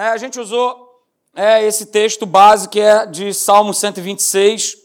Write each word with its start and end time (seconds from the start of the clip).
É, 0.00 0.08
a 0.08 0.16
gente 0.16 0.40
usou 0.40 0.98
é, 1.36 1.62
esse 1.62 1.84
texto 1.84 2.24
base 2.24 2.70
que 2.70 2.80
é 2.80 3.04
de 3.04 3.34
Salmo 3.34 3.74
126. 3.74 4.78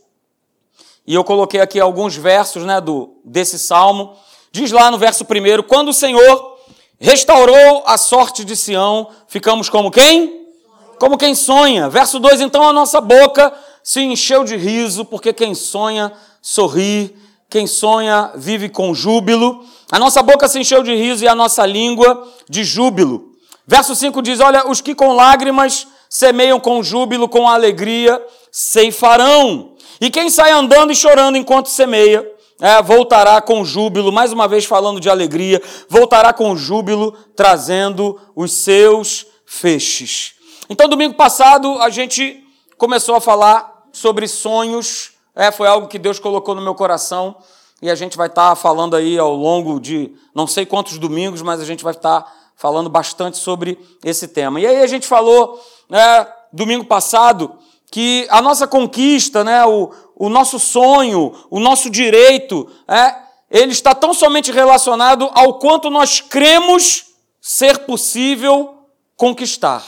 E 1.08 1.14
eu 1.16 1.24
coloquei 1.24 1.62
aqui 1.62 1.80
alguns 1.80 2.18
versos 2.18 2.66
né, 2.66 2.82
do, 2.82 3.16
desse 3.24 3.58
salmo. 3.58 4.14
Diz 4.52 4.74
lá 4.74 4.92
no 4.92 4.98
verso 4.98 5.24
primeiro: 5.24 5.64
Quando 5.64 5.88
o 5.88 5.94
Senhor 5.94 6.58
restaurou 7.00 7.84
a 7.86 7.98
sorte 7.98 8.44
de 8.44 8.58
Sião, 8.58 9.08
ficamos 9.26 9.70
como 9.70 9.90
quem? 9.90 10.50
Como 11.00 11.18
quem 11.18 11.34
sonha. 11.34 11.88
Verso 11.88 12.20
2: 12.20 12.42
Então 12.42 12.68
a 12.68 12.74
nossa 12.74 13.00
boca 13.00 13.54
se 13.82 14.02
encheu 14.02 14.44
de 14.44 14.58
riso, 14.58 15.06
porque 15.06 15.32
quem 15.32 15.56
sonha 15.56 16.12
sorri, 16.42 17.16
quem 17.50 17.68
sonha 17.68 18.34
vive 18.36 18.68
com 18.68 18.94
júbilo. 18.94 19.64
A 19.90 19.98
nossa 19.98 20.22
boca 20.22 20.46
se 20.50 20.60
encheu 20.60 20.84
de 20.84 20.94
riso 20.94 21.24
e 21.24 21.28
a 21.30 21.34
nossa 21.34 21.66
língua 21.66 22.28
de 22.50 22.66
júbilo. 22.66 23.34
Verso 23.68 23.96
5 23.96 24.22
diz: 24.22 24.40
Olha, 24.40 24.68
os 24.68 24.82
que 24.82 24.94
com 24.94 25.14
lágrimas 25.14 25.88
semeiam 26.10 26.60
com 26.60 26.84
júbilo, 26.84 27.28
com 27.28 27.48
alegria, 27.48 28.24
ceifarão. 28.52 29.76
E 30.00 30.10
quem 30.10 30.30
sai 30.30 30.52
andando 30.52 30.92
e 30.92 30.96
chorando 30.96 31.38
enquanto 31.38 31.68
semeia, 31.68 32.26
é, 32.60 32.82
voltará 32.82 33.42
com 33.42 33.66
júbilo, 33.66 34.12
mais 34.12 34.32
uma 34.32 34.48
vez 34.48 34.66
falando 34.66 35.00
de 35.00 35.10
alegria, 35.10 35.62
voltará 35.90 36.32
com 36.32 36.56
júbilo, 36.56 37.12
trazendo 37.36 38.20
os 38.36 38.54
seus 38.54 39.26
feixes. 39.46 40.36
Então, 40.70 40.88
domingo 40.88 41.16
passado, 41.16 41.80
a 41.82 41.90
gente 41.90 42.44
começou 42.78 43.16
a 43.16 43.22
falar 43.22 43.86
sobre 43.92 44.28
sonhos, 44.28 45.12
é, 45.36 45.52
foi 45.52 45.68
algo 45.68 45.88
que 45.88 46.00
Deus 46.00 46.18
colocou 46.18 46.56
no 46.56 46.62
meu 46.62 46.76
coração, 46.76 47.36
e 47.82 47.90
a 47.90 47.96
gente 47.96 48.16
vai 48.16 48.28
estar 48.28 48.50
tá 48.50 48.56
falando 48.56 48.96
aí 48.96 49.18
ao 49.18 49.36
longo 49.36 49.80
de 49.80 50.14
não 50.34 50.48
sei 50.48 50.66
quantos 50.66 50.98
domingos, 50.98 51.42
mas 51.42 51.60
a 51.60 51.66
gente 51.66 51.84
vai 51.84 51.94
estar 51.94 52.22
tá 52.22 52.32
falando 52.56 52.90
bastante 52.90 53.38
sobre 53.38 53.78
esse 54.04 54.28
tema. 54.28 54.60
E 54.60 54.66
aí 54.66 54.82
a 54.82 54.88
gente 54.88 55.06
falou, 55.06 55.62
né, 55.90 56.28
domingo 56.52 56.86
passado, 56.86 57.58
que 57.92 58.28
a 58.30 58.42
nossa 58.42 58.68
conquista, 58.68 59.44
né, 59.44 59.66
o, 59.66 59.92
o 60.16 60.30
nosso 60.30 60.60
sonho, 60.60 61.34
o 61.50 61.60
nosso 61.60 61.90
direito, 61.90 62.70
é, 62.88 63.16
ele 63.50 63.72
está 63.72 63.94
tão 63.94 64.14
somente 64.14 64.52
relacionado 64.52 65.30
ao 65.34 65.60
quanto 65.60 65.90
nós 65.90 66.22
cremos 66.22 67.06
ser 67.42 67.80
possível 67.80 68.88
conquistar. 69.16 69.84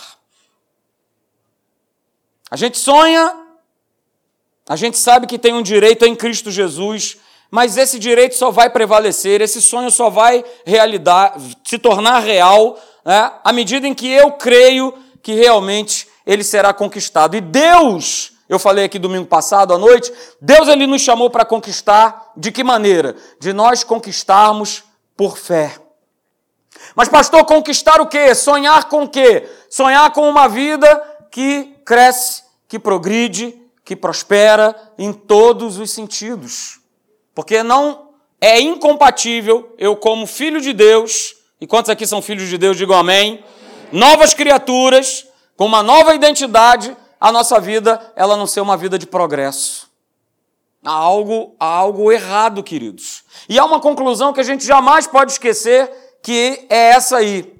A 2.49 2.55
gente 2.55 2.77
sonha, 2.77 3.35
a 4.69 4.75
gente 4.75 4.97
sabe 4.97 5.27
que 5.27 5.39
tem 5.39 5.53
um 5.53 5.61
direito 5.61 6.05
em 6.05 6.15
Cristo 6.15 6.51
Jesus, 6.51 7.17
mas 7.49 7.77
esse 7.77 7.97
direito 7.97 8.35
só 8.35 8.51
vai 8.51 8.69
prevalecer, 8.69 9.41
esse 9.41 9.61
sonho 9.61 9.89
só 9.89 10.09
vai 10.09 10.43
se 11.63 11.77
tornar 11.77 12.19
real 12.19 12.77
né, 13.05 13.31
à 13.43 13.53
medida 13.53 13.87
em 13.87 13.93
que 13.93 14.11
eu 14.11 14.33
creio 14.33 14.93
que 15.23 15.33
realmente 15.33 16.07
ele 16.25 16.43
será 16.43 16.73
conquistado. 16.73 17.35
E 17.37 17.41
Deus, 17.41 18.33
eu 18.49 18.59
falei 18.59 18.85
aqui 18.85 18.99
domingo 18.99 19.25
passado 19.25 19.73
à 19.73 19.77
noite, 19.77 20.11
Deus 20.41 20.67
ele 20.67 20.85
nos 20.85 21.01
chamou 21.01 21.29
para 21.29 21.45
conquistar 21.45 22.31
de 22.35 22.51
que 22.51 22.63
maneira? 22.63 23.15
De 23.39 23.53
nós 23.53 23.83
conquistarmos 23.83 24.83
por 25.15 25.37
fé. 25.37 25.75
Mas 26.95 27.09
pastor, 27.09 27.45
conquistar 27.45 28.01
o 28.01 28.07
quê? 28.07 28.35
Sonhar 28.35 28.89
com 28.89 29.03
o 29.03 29.09
quê? 29.09 29.49
Sonhar 29.69 30.11
com 30.11 30.29
uma 30.29 30.47
vida 30.47 31.01
que 31.31 31.75
cresce, 31.85 32.43
que 32.67 32.77
progride, 32.77 33.59
que 33.83 33.95
prospera 33.95 34.75
em 34.97 35.13
todos 35.13 35.77
os 35.77 35.91
sentidos. 35.91 36.76
Porque 37.37 37.61
não 37.61 38.13
é 38.41 38.59
incompatível 38.59 39.75
eu 39.77 39.95
como 39.95 40.25
filho 40.25 40.59
de 40.59 40.73
Deus, 40.73 41.35
e 41.61 41.67
quantos 41.67 41.91
aqui 41.91 42.07
são 42.07 42.19
filhos 42.19 42.49
de 42.49 42.57
Deus, 42.57 42.75
digam 42.75 42.97
amém, 42.97 43.43
novas 43.91 44.33
criaturas, 44.33 45.27
com 45.55 45.67
uma 45.67 45.83
nova 45.83 46.15
identidade, 46.15 46.97
a 47.21 47.31
nossa 47.31 47.59
vida 47.59 48.11
ela 48.15 48.35
não 48.35 48.47
ser 48.47 48.61
uma 48.61 48.75
vida 48.75 48.97
de 48.97 49.05
progresso. 49.05 49.87
Há 50.83 50.89
algo, 50.89 51.55
há 51.59 51.67
algo 51.67 52.11
errado, 52.11 52.63
queridos. 52.63 53.23
E 53.47 53.59
há 53.59 53.65
uma 53.65 53.79
conclusão 53.79 54.33
que 54.33 54.39
a 54.39 54.43
gente 54.43 54.65
jamais 54.65 55.05
pode 55.05 55.33
esquecer, 55.33 55.91
que 56.23 56.65
é 56.71 56.89
essa 56.89 57.17
aí. 57.17 57.53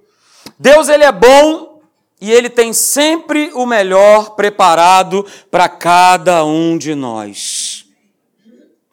Deus 0.57 0.89
ele 0.89 1.03
é 1.03 1.11
bom 1.11 1.83
e 2.19 2.31
ele 2.31 2.49
tem 2.49 2.73
sempre 2.73 3.51
o 3.53 3.67
melhor 3.67 4.31
preparado 4.31 5.23
para 5.51 5.69
cada 5.69 6.43
um 6.43 6.79
de 6.79 6.95
nós. 6.95 7.66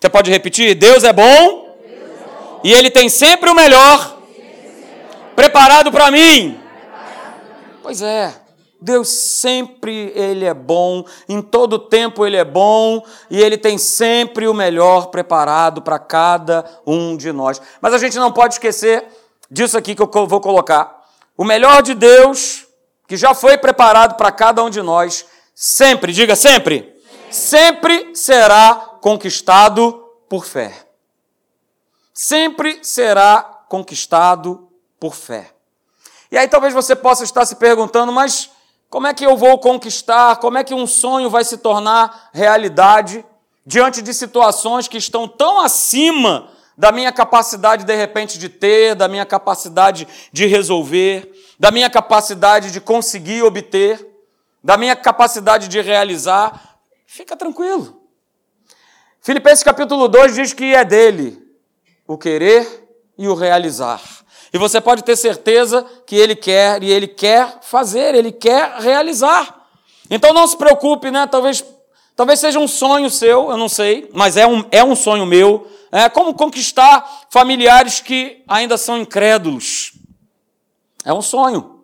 Você 0.04 0.10
pode 0.10 0.31
repetir? 0.31 0.75
Deus 0.75 1.03
é 1.03 1.15
bom, 1.15 1.78
e 2.62 2.70
ele 2.75 2.91
tem 2.91 3.09
sempre 3.09 3.48
o 3.48 3.54
melhor 3.54 4.19
preparado 5.34 5.91
para 5.91 6.10
mim. 6.10 6.60
Pois 7.82 8.03
é. 8.03 8.34
Deus 8.78 9.09
sempre 9.09 10.12
ele 10.14 10.44
é 10.44 10.53
bom, 10.53 11.06
em 11.26 11.41
todo 11.41 11.78
tempo 11.78 12.26
ele 12.26 12.37
é 12.37 12.44
bom 12.44 13.03
e 13.31 13.41
ele 13.41 13.56
tem 13.56 13.78
sempre 13.78 14.47
o 14.47 14.53
melhor 14.53 15.06
preparado 15.06 15.81
para 15.81 15.98
cada 15.98 16.66
um 16.87 17.16
de 17.16 17.32
nós. 17.32 17.59
Mas 17.81 17.94
a 17.94 17.98
gente 17.98 18.19
não 18.19 18.31
pode 18.31 18.56
esquecer 18.56 19.06
disso 19.50 19.78
aqui 19.78 19.94
que 19.94 20.03
eu 20.03 20.26
vou 20.26 20.41
colocar. 20.43 21.03
O 21.34 21.44
melhor 21.44 21.81
de 21.81 21.94
Deus, 21.94 22.66
que 23.09 23.16
já 23.16 23.32
foi 23.32 23.56
preparado 23.56 24.19
para 24.19 24.31
cada 24.31 24.62
um 24.62 24.69
de 24.69 24.82
nós, 24.82 25.25
sempre, 25.54 26.12
diga 26.12 26.37
sempre, 26.37 26.94
sempre 27.31 28.14
será 28.14 28.94
conquistado 29.04 30.03
por 30.31 30.47
fé. 30.47 30.72
Sempre 32.15 32.78
será 32.82 33.42
conquistado 33.69 34.70
por 34.98 35.15
fé. 35.15 35.50
E 36.32 36.38
aí 36.38 36.48
talvez 36.48 36.72
você 36.72 36.97
possa 36.97 37.22
estar 37.22 37.44
se 37.44 37.56
perguntando, 37.56 38.10
mas 38.10 38.48
como 38.88 39.06
é 39.06 39.12
que 39.12 39.26
eu 39.26 39.37
vou 39.37 39.59
conquistar? 39.59 40.37
Como 40.37 40.56
é 40.56 40.64
que 40.64 40.72
um 40.72 40.87
sonho 40.87 41.28
vai 41.28 41.44
se 41.44 41.59
tornar 41.59 42.31
realidade 42.32 43.22
diante 43.66 44.00
de 44.00 44.14
situações 44.14 44.88
que 44.88 44.97
estão 44.97 45.28
tão 45.28 45.60
acima 45.60 46.48
da 46.75 46.91
minha 46.91 47.12
capacidade, 47.12 47.84
de 47.84 47.94
repente, 47.94 48.38
de 48.38 48.48
ter, 48.48 48.94
da 48.94 49.06
minha 49.06 49.26
capacidade 49.26 50.09
de 50.32 50.47
resolver, 50.47 51.31
da 51.60 51.70
minha 51.70 51.91
capacidade 51.91 52.72
de 52.72 52.81
conseguir 52.81 53.43
obter, 53.43 54.25
da 54.62 54.78
minha 54.78 54.97
capacidade 54.97 55.69
de 55.69 55.82
realizar? 55.82 56.78
Fica 57.06 57.37
tranquilo. 57.37 58.03
Filipenses 59.25 59.65
capítulo 59.65 60.07
2 60.07 60.35
diz 60.35 60.53
que 60.53 60.75
é 60.75 60.85
dele 60.85 61.43
o 62.07 62.19
querer 62.19 62.87
e 63.17 63.27
o 63.27 63.33
realizar. 63.33 63.99
E 64.53 64.59
você 64.59 64.83
pode 64.83 65.03
ter 65.03 65.17
certeza 65.17 65.83
que 66.07 66.15
ele 66.15 66.37
quer 66.37 66.83
e 66.83 66.91
ele 66.91 67.09
quer 67.09 67.61
fazer, 67.62 68.15
ele 68.15 68.31
quer 68.31 68.77
realizar. 68.81 69.67
Então 70.11 70.35
não 70.35 70.47
se 70.47 70.59
preocupe, 70.59 71.11
né? 71.11 71.27
Talvez, 71.27 71.65
talvez 72.15 72.39
seja 72.39 72.59
um 72.59 72.69
sonho 72.69 73.09
seu, 73.09 73.51
eu 73.51 73.57
não 73.57 73.67
sei, 73.67 74.11
mas 74.12 74.37
é 74.37 74.47
um, 74.47 74.62
é 74.71 74.85
um 74.85 74.95
sonho 74.95 75.25
meu. 75.25 75.67
É 75.91 76.06
como 76.11 76.35
conquistar 76.35 77.23
familiares 77.31 78.01
que 78.01 78.45
ainda 78.47 78.77
são 78.77 78.99
incrédulos. 78.99 79.95
É 81.03 81.15
um 81.15 81.23
sonho. 81.23 81.83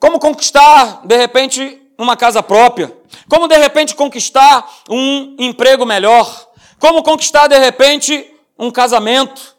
Como 0.00 0.18
conquistar, 0.18 1.02
de 1.04 1.14
repente, 1.18 1.82
uma 1.98 2.16
casa 2.16 2.42
própria. 2.42 2.90
Como, 3.28 3.48
de 3.48 3.58
repente, 3.58 3.94
conquistar 3.94 4.66
um 4.88 5.36
emprego 5.38 5.84
melhor. 5.84 6.53
Como 6.78 7.02
conquistar, 7.02 7.46
de 7.46 7.58
repente, 7.58 8.34
um 8.58 8.70
casamento. 8.70 9.56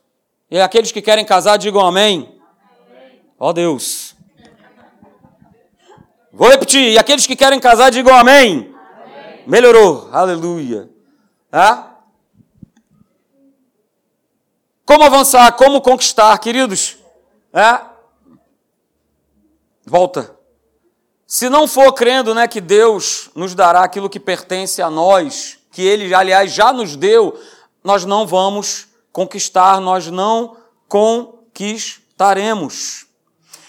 E 0.49 0.59
aqueles 0.59 0.91
que 0.91 1.01
querem 1.01 1.25
casar, 1.25 1.57
digam 1.57 1.85
amém. 1.85 2.39
Ó 3.39 3.49
oh, 3.49 3.53
Deus. 3.53 4.15
Vou 6.31 6.49
repetir. 6.49 6.91
E 6.91 6.97
aqueles 6.97 7.25
que 7.25 7.35
querem 7.35 7.59
casar, 7.59 7.89
digam 7.89 8.15
amém. 8.15 8.73
amém. 9.01 9.43
Melhorou. 9.47 10.09
Aleluia. 10.11 10.89
Ah? 11.51 11.95
Como 14.85 15.03
avançar? 15.03 15.51
Como 15.53 15.81
conquistar, 15.81 16.37
queridos? 16.37 16.97
É? 17.53 17.79
Volta. 19.85 20.35
Se 21.25 21.49
não 21.49 21.67
for 21.67 21.91
crendo 21.93 22.35
né, 22.35 22.47
que 22.47 22.61
Deus 22.61 23.29
nos 23.33 23.55
dará 23.55 23.83
aquilo 23.83 24.09
que 24.09 24.19
pertence 24.19 24.81
a 24.81 24.89
nós, 24.89 25.57
que 25.75 25.81
Ele, 25.81 26.15
aliás, 26.15 26.53
já 26.53 26.71
nos 26.71 26.95
deu, 26.95 27.37
nós 27.83 28.05
não 28.05 28.25
vamos 28.25 28.87
conquistar, 29.11 29.81
nós 29.81 30.07
não 30.07 30.55
conquistaremos. 30.87 33.07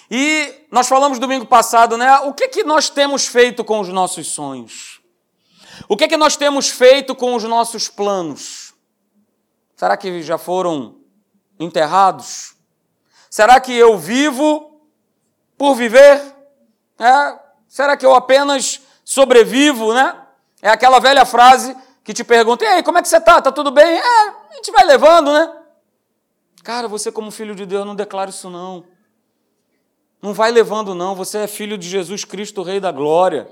E 0.08 0.54
nós 0.70 0.86
falamos 0.86 1.18
domingo 1.18 1.46
passado, 1.46 1.96
né? 1.96 2.20
O 2.20 2.32
que, 2.32 2.46
que 2.46 2.62
nós 2.62 2.88
temos 2.88 3.26
feito 3.26 3.64
com 3.64 3.80
os 3.80 3.88
nossos 3.88 4.28
sonhos? 4.28 5.00
O 5.88 5.96
que, 5.96 6.06
que 6.06 6.16
nós 6.16 6.36
temos 6.36 6.68
feito 6.68 7.12
com 7.12 7.34
os 7.34 7.42
nossos 7.42 7.88
planos? 7.88 8.72
Será 9.74 9.96
que 9.96 10.22
já 10.22 10.38
foram 10.38 10.98
enterrados? 11.58 12.54
Será 13.28 13.58
que 13.58 13.72
eu 13.72 13.98
vivo 13.98 14.80
por 15.58 15.74
viver? 15.74 16.22
É? 17.00 17.36
Será 17.66 17.96
que 17.96 18.06
eu 18.06 18.14
apenas 18.14 18.80
sobrevivo, 19.04 19.92
né? 19.92 20.22
É 20.62 20.68
aquela 20.68 21.00
velha 21.00 21.24
frase 21.24 21.76
que 22.06 22.14
te 22.14 22.24
pergunta: 22.24 22.64
"E 22.64 22.68
aí, 22.68 22.82
como 22.82 22.96
é 22.96 23.02
que 23.02 23.08
você 23.08 23.20
tá? 23.20 23.42
Tá 23.42 23.52
tudo 23.52 23.70
bem?" 23.70 23.98
É, 23.98 24.28
a 24.28 24.54
gente 24.54 24.70
vai 24.72 24.86
levando, 24.86 25.30
né? 25.30 25.52
Cara, 26.62 26.88
você 26.88 27.12
como 27.12 27.30
filho 27.30 27.54
de 27.54 27.66
Deus 27.66 27.84
não 27.84 27.94
declara 27.94 28.30
isso 28.30 28.48
não. 28.48 28.84
Não 30.22 30.32
vai 30.32 30.50
levando, 30.50 30.94
não. 30.94 31.14
Você 31.14 31.38
é 31.38 31.46
filho 31.46 31.76
de 31.78 31.88
Jesus 31.88 32.24
Cristo, 32.24 32.62
Rei 32.62 32.80
da 32.80 32.90
Glória. 32.90 33.48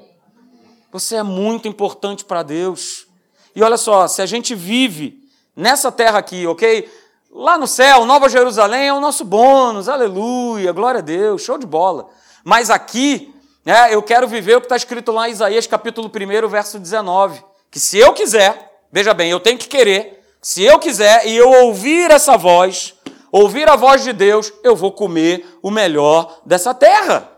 Você 0.90 1.16
é 1.16 1.22
muito 1.22 1.68
importante 1.68 2.24
para 2.24 2.42
Deus. 2.42 3.06
E 3.54 3.62
olha 3.62 3.76
só, 3.76 4.08
se 4.08 4.22
a 4.22 4.26
gente 4.26 4.54
vive 4.54 5.22
nessa 5.54 5.92
terra 5.92 6.18
aqui, 6.18 6.46
ok? 6.46 6.90
Lá 7.30 7.58
no 7.58 7.66
céu, 7.66 8.04
Nova 8.04 8.28
Jerusalém 8.28 8.88
é 8.88 8.92
o 8.92 9.00
nosso 9.00 9.24
bônus, 9.24 9.88
aleluia, 9.88 10.72
glória 10.72 10.98
a 10.98 11.02
Deus, 11.02 11.42
show 11.42 11.58
de 11.58 11.66
bola. 11.66 12.08
Mas 12.42 12.70
aqui, 12.70 13.34
né, 13.64 13.94
eu 13.94 14.02
quero 14.02 14.26
viver 14.26 14.56
o 14.56 14.60
que 14.60 14.66
está 14.66 14.76
escrito 14.76 15.12
lá 15.12 15.28
em 15.28 15.32
Isaías 15.32 15.66
capítulo 15.66 16.08
1, 16.08 16.48
verso 16.48 16.78
19. 16.78 17.44
Que 17.74 17.80
se 17.80 17.98
eu 17.98 18.12
quiser, 18.12 18.86
veja 18.92 19.12
bem, 19.12 19.32
eu 19.32 19.40
tenho 19.40 19.58
que 19.58 19.66
querer, 19.66 20.24
se 20.40 20.62
eu 20.62 20.78
quiser 20.78 21.26
e 21.26 21.36
eu 21.36 21.50
ouvir 21.64 22.08
essa 22.08 22.36
voz, 22.36 22.94
ouvir 23.32 23.68
a 23.68 23.74
voz 23.74 24.04
de 24.04 24.12
Deus, 24.12 24.52
eu 24.62 24.76
vou 24.76 24.92
comer 24.92 25.44
o 25.60 25.72
melhor 25.72 26.40
dessa 26.46 26.72
terra. 26.72 27.28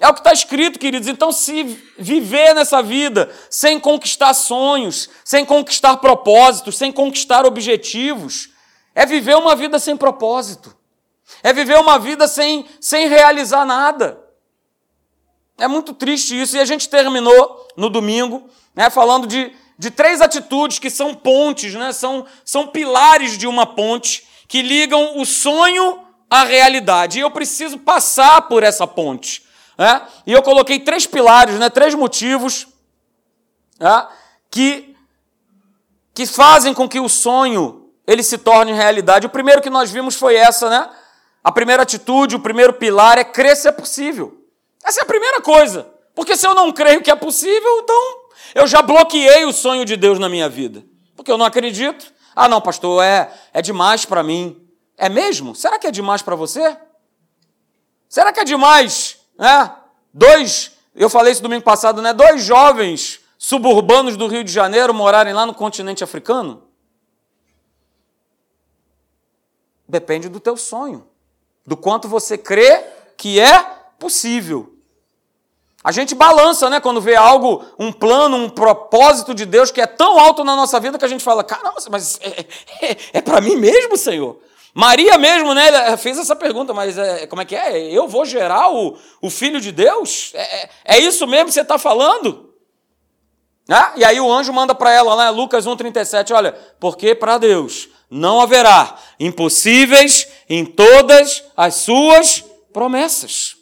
É 0.00 0.08
o 0.08 0.14
que 0.14 0.20
está 0.20 0.32
escrito, 0.32 0.78
queridos. 0.78 1.08
Então, 1.08 1.30
se 1.30 1.78
viver 1.98 2.54
nessa 2.54 2.82
vida 2.82 3.30
sem 3.50 3.78
conquistar 3.78 4.32
sonhos, 4.32 5.10
sem 5.22 5.44
conquistar 5.44 5.98
propósitos, 5.98 6.78
sem 6.78 6.90
conquistar 6.90 7.44
objetivos, 7.44 8.48
é 8.94 9.04
viver 9.04 9.36
uma 9.36 9.54
vida 9.54 9.78
sem 9.78 9.94
propósito. 9.94 10.74
É 11.42 11.52
viver 11.52 11.76
uma 11.76 11.98
vida 11.98 12.26
sem, 12.26 12.64
sem 12.80 13.08
realizar 13.08 13.66
nada. 13.66 14.18
É 15.58 15.68
muito 15.68 15.92
triste 15.92 16.40
isso. 16.40 16.56
E 16.56 16.60
a 16.60 16.64
gente 16.64 16.88
terminou 16.88 17.68
no 17.76 17.90
domingo 17.90 18.48
né, 18.74 18.90
falando 18.90 19.26
de, 19.26 19.54
de 19.78 19.90
três 19.90 20.20
atitudes 20.20 20.78
que 20.78 20.90
são 20.90 21.14
pontes, 21.14 21.74
né, 21.74 21.92
são, 21.92 22.26
são 22.44 22.66
pilares 22.66 23.36
de 23.36 23.46
uma 23.46 23.66
ponte 23.66 24.26
que 24.46 24.62
ligam 24.62 25.18
o 25.18 25.24
sonho 25.24 26.00
à 26.28 26.44
realidade. 26.44 27.18
E 27.18 27.22
eu 27.22 27.30
preciso 27.30 27.78
passar 27.78 28.42
por 28.42 28.62
essa 28.62 28.86
ponte. 28.86 29.44
Né? 29.78 30.02
E 30.26 30.32
eu 30.32 30.42
coloquei 30.42 30.78
três 30.80 31.06
pilares, 31.06 31.58
né, 31.58 31.70
três 31.70 31.94
motivos 31.94 32.66
né, 33.78 34.06
que, 34.50 34.94
que 36.12 36.26
fazem 36.26 36.74
com 36.74 36.88
que 36.88 37.00
o 37.00 37.08
sonho 37.08 37.80
ele 38.06 38.22
se 38.22 38.38
torne 38.38 38.72
realidade. 38.72 39.26
O 39.26 39.30
primeiro 39.30 39.62
que 39.62 39.70
nós 39.70 39.90
vimos 39.90 40.16
foi 40.16 40.34
essa, 40.34 40.68
né? 40.68 40.90
A 41.44 41.52
primeira 41.52 41.84
atitude, 41.84 42.34
o 42.34 42.40
primeiro 42.40 42.72
pilar 42.72 43.16
é 43.16 43.24
crer 43.24 43.56
se 43.56 43.68
é 43.68 43.72
possível. 43.72 44.36
Essa 44.84 45.00
é 45.00 45.02
a 45.04 45.06
primeira 45.06 45.40
coisa. 45.40 45.88
Porque 46.14 46.36
se 46.36 46.46
eu 46.46 46.54
não 46.54 46.72
creio 46.72 47.02
que 47.02 47.10
é 47.10 47.14
possível, 47.14 47.80
então 47.82 48.19
eu 48.54 48.66
já 48.66 48.82
bloqueei 48.82 49.44
o 49.44 49.52
sonho 49.52 49.84
de 49.84 49.96
Deus 49.96 50.18
na 50.18 50.28
minha 50.28 50.48
vida. 50.48 50.84
Porque 51.16 51.30
eu 51.30 51.38
não 51.38 51.46
acredito. 51.46 52.12
Ah, 52.34 52.48
não, 52.48 52.60
pastor, 52.60 53.02
é, 53.02 53.32
é 53.52 53.62
demais 53.62 54.04
para 54.04 54.22
mim. 54.22 54.60
É 54.96 55.08
mesmo? 55.08 55.54
Será 55.54 55.78
que 55.78 55.86
é 55.86 55.90
demais 55.90 56.22
para 56.22 56.36
você? 56.36 56.76
Será 58.08 58.32
que 58.32 58.40
é 58.40 58.44
demais 58.44 59.20
né? 59.40 59.74
Dois, 60.12 60.72
eu 60.94 61.08
falei 61.08 61.32
isso 61.32 61.42
domingo 61.42 61.64
passado, 61.64 62.02
né? 62.02 62.12
Dois 62.12 62.44
jovens 62.44 63.20
suburbanos 63.38 64.18
do 64.18 64.26
Rio 64.26 64.44
de 64.44 64.52
Janeiro 64.52 64.92
morarem 64.92 65.32
lá 65.32 65.46
no 65.46 65.54
continente 65.54 66.04
africano? 66.04 66.64
Depende 69.88 70.28
do 70.28 70.38
teu 70.38 70.58
sonho, 70.58 71.08
do 71.66 71.74
quanto 71.74 72.06
você 72.06 72.36
crê 72.36 72.84
que 73.16 73.40
é 73.40 73.62
possível. 73.98 74.76
A 75.82 75.92
gente 75.92 76.14
balança, 76.14 76.68
né, 76.68 76.78
quando 76.78 77.00
vê 77.00 77.16
algo, 77.16 77.64
um 77.78 77.90
plano, 77.90 78.36
um 78.36 78.50
propósito 78.50 79.34
de 79.34 79.46
Deus 79.46 79.70
que 79.70 79.80
é 79.80 79.86
tão 79.86 80.18
alto 80.18 80.44
na 80.44 80.54
nossa 80.54 80.78
vida 80.78 80.98
que 80.98 81.04
a 81.04 81.08
gente 81.08 81.24
fala: 81.24 81.42
caramba, 81.42 81.76
mas 81.90 82.20
é, 82.22 82.46
é, 82.82 82.96
é 83.14 83.20
para 83.22 83.40
mim 83.40 83.56
mesmo, 83.56 83.96
Senhor? 83.96 84.38
Maria 84.74 85.18
mesmo, 85.18 85.52
né, 85.52 85.96
fez 85.96 86.18
essa 86.18 86.36
pergunta, 86.36 86.72
mas 86.72 86.96
é, 86.96 87.26
como 87.26 87.42
é 87.42 87.44
que 87.44 87.56
é? 87.56 87.80
Eu 87.90 88.06
vou 88.06 88.24
gerar 88.24 88.70
o, 88.70 88.96
o 89.20 89.30
Filho 89.30 89.60
de 89.60 89.72
Deus? 89.72 90.32
É, 90.34 90.42
é, 90.42 90.70
é 90.84 90.98
isso 90.98 91.26
mesmo 91.26 91.46
que 91.46 91.52
você 91.52 91.62
está 91.62 91.78
falando? 91.78 92.50
Ah, 93.68 93.92
e 93.96 94.04
aí 94.04 94.20
o 94.20 94.30
anjo 94.30 94.52
manda 94.52 94.74
para 94.74 94.92
ela 94.92 95.14
lá, 95.14 95.30
Lucas 95.30 95.66
1,37, 95.66 96.34
olha, 96.34 96.52
porque 96.78 97.14
para 97.14 97.38
Deus 97.38 97.88
não 98.10 98.40
haverá 98.40 98.96
impossíveis 99.18 100.28
em 100.48 100.64
todas 100.64 101.44
as 101.56 101.76
suas 101.76 102.44
promessas. 102.72 103.59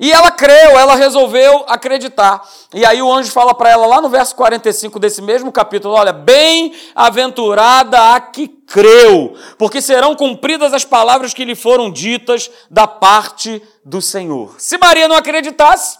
E 0.00 0.12
ela 0.12 0.30
creu, 0.30 0.78
ela 0.78 0.94
resolveu 0.94 1.64
acreditar. 1.66 2.48
E 2.72 2.86
aí 2.86 3.02
o 3.02 3.12
anjo 3.12 3.32
fala 3.32 3.52
para 3.52 3.70
ela 3.70 3.84
lá 3.84 4.00
no 4.00 4.08
verso 4.08 4.36
45 4.36 4.96
desse 5.00 5.20
mesmo 5.20 5.50
capítulo: 5.50 5.94
Olha, 5.94 6.12
bem-aventurada 6.12 8.14
a 8.14 8.20
que 8.20 8.46
creu, 8.46 9.36
porque 9.58 9.82
serão 9.82 10.14
cumpridas 10.14 10.72
as 10.72 10.84
palavras 10.84 11.34
que 11.34 11.44
lhe 11.44 11.56
foram 11.56 11.90
ditas 11.90 12.48
da 12.70 12.86
parte 12.86 13.60
do 13.84 14.00
Senhor. 14.00 14.54
Se 14.58 14.78
Maria 14.78 15.08
não 15.08 15.16
acreditasse, 15.16 15.98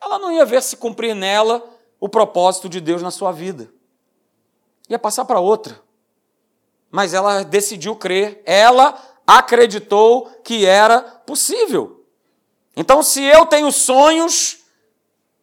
ela 0.00 0.20
não 0.20 0.30
ia 0.30 0.44
ver 0.44 0.62
se 0.62 0.76
cumprir 0.76 1.14
nela 1.14 1.60
o 1.98 2.08
propósito 2.08 2.68
de 2.68 2.80
Deus 2.80 3.02
na 3.02 3.10
sua 3.10 3.32
vida. 3.32 3.68
Ia 4.88 4.98
passar 4.98 5.24
para 5.24 5.40
outra. 5.40 5.80
Mas 6.88 7.12
ela 7.12 7.42
decidiu 7.42 7.96
crer, 7.96 8.40
ela 8.46 8.96
acreditou 9.26 10.30
que 10.44 10.64
era 10.64 11.00
possível. 11.00 11.97
Então, 12.78 13.02
se 13.02 13.20
eu 13.20 13.44
tenho 13.44 13.72
sonhos, 13.72 14.58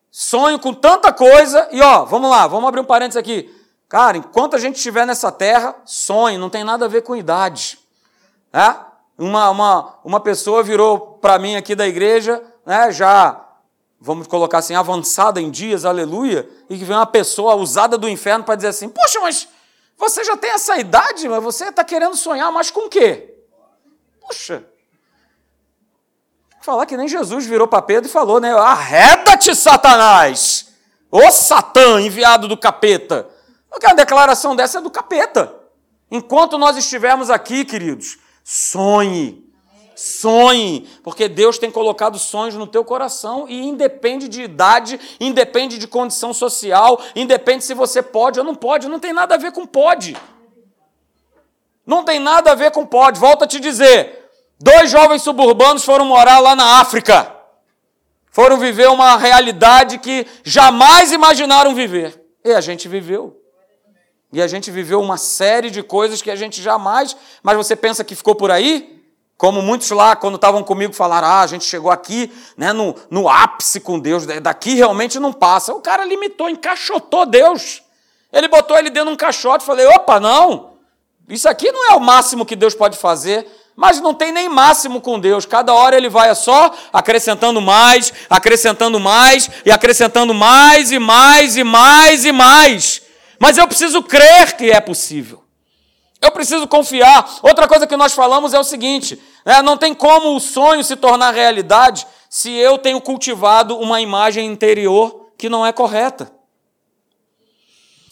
sonho 0.09 0.57
com 0.57 0.73
tanta 0.73 1.11
coisa, 1.11 1.67
e 1.69 1.81
ó, 1.81 2.05
vamos 2.05 2.29
lá, 2.29 2.47
vamos 2.47 2.65
abrir 2.65 2.79
um 2.79 2.85
parênteses 2.85 3.17
aqui. 3.17 3.53
Cara, 3.89 4.15
enquanto 4.15 4.55
a 4.55 4.57
gente 4.57 4.77
estiver 4.77 5.05
nessa 5.05 5.29
terra, 5.33 5.75
sonho, 5.83 6.39
não 6.39 6.49
tem 6.49 6.63
nada 6.63 6.85
a 6.85 6.87
ver 6.87 7.01
com 7.01 7.13
idade. 7.13 7.77
Né? 8.53 8.79
Uma, 9.17 9.49
uma, 9.49 9.99
uma 10.01 10.19
pessoa 10.21 10.63
virou 10.63 11.17
para 11.19 11.37
mim 11.37 11.57
aqui 11.57 11.75
da 11.75 11.85
igreja, 11.85 12.41
né, 12.65 12.89
já, 12.93 13.45
vamos 13.99 14.27
colocar 14.27 14.59
assim, 14.59 14.73
avançada 14.73 15.41
em 15.41 15.51
dias, 15.51 15.83
aleluia, 15.83 16.49
e 16.69 16.77
que 16.77 16.85
vem 16.85 16.95
uma 16.95 17.05
pessoa 17.05 17.55
usada 17.55 17.97
do 17.97 18.07
inferno 18.07 18.45
para 18.45 18.55
dizer 18.55 18.69
assim: 18.69 18.87
Poxa, 18.87 19.19
mas 19.19 19.45
você 19.97 20.23
já 20.23 20.37
tem 20.37 20.51
essa 20.51 20.77
idade, 20.77 21.27
mas 21.27 21.43
você 21.43 21.65
está 21.65 21.83
querendo 21.83 22.15
sonhar 22.15 22.49
mais 22.49 22.71
com 22.71 22.85
o 22.85 22.89
quê? 22.89 23.43
Poxa, 24.21 24.65
Falar 26.65 26.87
que 26.87 26.97
nem 26.97 27.07
Jesus 27.07 27.45
virou 27.45 27.67
para 27.67 27.79
Pedro 27.83 28.09
e 28.09 28.11
falou, 28.11 28.39
né? 28.39 28.51
Arreda-te, 28.51 29.53
Satanás! 29.53 30.73
Ô 31.11 31.29
Satã, 31.29 32.01
enviado 32.01 32.47
do 32.47 32.57
capeta! 32.57 33.29
Porque 33.69 33.85
a 33.85 33.93
declaração 33.93 34.55
dessa 34.55 34.79
é 34.79 34.81
do 34.81 34.89
capeta. 34.89 35.53
Enquanto 36.09 36.57
nós 36.57 36.75
estivermos 36.75 37.29
aqui, 37.29 37.65
queridos, 37.65 38.17
sonhe. 38.43 39.47
Sonhe, 39.95 40.89
porque 41.03 41.29
Deus 41.29 41.59
tem 41.59 41.69
colocado 41.69 42.17
sonhos 42.17 42.55
no 42.55 42.65
teu 42.65 42.83
coração 42.83 43.45
e 43.47 43.63
independe 43.63 44.27
de 44.27 44.41
idade, 44.41 44.99
independe 45.19 45.77
de 45.77 45.87
condição 45.87 46.33
social, 46.33 46.99
independe 47.15 47.63
se 47.63 47.75
você 47.75 48.01
pode 48.01 48.39
ou 48.39 48.45
não 48.45 48.55
pode, 48.55 48.89
não 48.89 48.99
tem 48.99 49.13
nada 49.13 49.35
a 49.35 49.37
ver 49.37 49.51
com 49.51 49.67
pode. 49.67 50.17
Não 51.85 52.03
tem 52.03 52.19
nada 52.19 52.53
a 52.53 52.55
ver 52.55 52.71
com 52.71 52.87
pode. 52.87 53.19
Volto 53.19 53.43
a 53.43 53.47
te 53.47 53.59
dizer, 53.59 54.24
Dois 54.65 54.89
jovens 54.89 55.21
suburbanos 55.21 55.85
foram 55.85 56.05
morar 56.05 56.39
lá 56.39 56.55
na 56.55 56.79
África. 56.79 57.31
Foram 58.31 58.57
viver 58.57 58.89
uma 58.89 59.15
realidade 59.15 59.99
que 59.99 60.25
jamais 60.43 61.11
imaginaram 61.11 61.75
viver. 61.75 62.19
E 62.43 62.51
a 62.51 62.59
gente 62.59 62.87
viveu. 62.87 63.39
E 64.33 64.41
a 64.41 64.47
gente 64.47 64.71
viveu 64.71 64.99
uma 64.99 65.17
série 65.17 65.69
de 65.69 65.83
coisas 65.83 66.19
que 66.19 66.31
a 66.31 66.35
gente 66.35 66.63
jamais. 66.63 67.15
Mas 67.43 67.55
você 67.55 67.75
pensa 67.75 68.03
que 68.03 68.15
ficou 68.15 68.33
por 68.33 68.49
aí? 68.49 69.03
Como 69.37 69.61
muitos 69.61 69.91
lá, 69.91 70.15
quando 70.15 70.33
estavam 70.33 70.63
comigo, 70.63 70.93
falaram: 70.93 71.27
ah, 71.27 71.41
a 71.41 71.47
gente 71.47 71.63
chegou 71.63 71.91
aqui 71.91 72.33
né, 72.57 72.73
no, 72.73 72.95
no 73.11 73.29
ápice 73.29 73.79
com 73.79 73.99
Deus, 73.99 74.25
daqui 74.25 74.73
realmente 74.73 75.19
não 75.19 75.31
passa. 75.31 75.75
O 75.75 75.79
cara 75.79 76.03
limitou, 76.03 76.49
encaixotou 76.49 77.27
Deus. 77.27 77.83
Ele 78.33 78.47
botou 78.47 78.75
ele 78.79 78.89
dentro 78.89 79.09
de 79.09 79.13
um 79.13 79.15
caixote. 79.15 79.63
Falei: 79.63 79.85
opa, 79.85 80.19
não. 80.19 80.79
Isso 81.29 81.47
aqui 81.47 81.71
não 81.71 81.91
é 81.91 81.95
o 81.95 82.01
máximo 82.01 82.47
que 82.47 82.55
Deus 82.55 82.73
pode 82.73 82.97
fazer 82.97 83.47
mas 83.75 83.99
não 83.99 84.13
tem 84.13 84.31
nem 84.31 84.47
máximo 84.47 85.01
com 85.01 85.19
Deus. 85.19 85.45
Cada 85.45 85.73
hora 85.73 85.97
ele 85.97 86.09
vai 86.09 86.33
só 86.33 86.73
acrescentando 86.93 87.61
mais, 87.61 88.13
acrescentando 88.29 88.99
mais 88.99 89.49
e 89.65 89.71
acrescentando 89.71 90.33
mais 90.33 90.91
e 90.91 90.99
mais 90.99 91.57
e 91.57 91.63
mais 91.63 92.25
e 92.25 92.31
mais. 92.31 93.01
Mas 93.39 93.57
eu 93.57 93.67
preciso 93.67 94.01
crer 94.01 94.55
que 94.55 94.71
é 94.71 94.79
possível. 94.79 95.43
Eu 96.21 96.31
preciso 96.31 96.67
confiar. 96.67 97.39
Outra 97.41 97.67
coisa 97.67 97.85
que 97.85 97.97
nós 97.97 98.13
falamos 98.13 98.53
é 98.53 98.59
o 98.59 98.63
seguinte: 98.63 99.21
né, 99.45 99.61
não 99.61 99.77
tem 99.77 99.93
como 99.93 100.35
o 100.35 100.39
sonho 100.39 100.83
se 100.83 100.95
tornar 100.95 101.31
realidade 101.31 102.07
se 102.29 102.51
eu 102.51 102.77
tenho 102.77 102.99
cultivado 103.01 103.77
uma 103.77 104.01
imagem 104.01 104.47
interior 104.47 105.29
que 105.37 105.49
não 105.49 105.65
é 105.65 105.71
correta. 105.71 106.34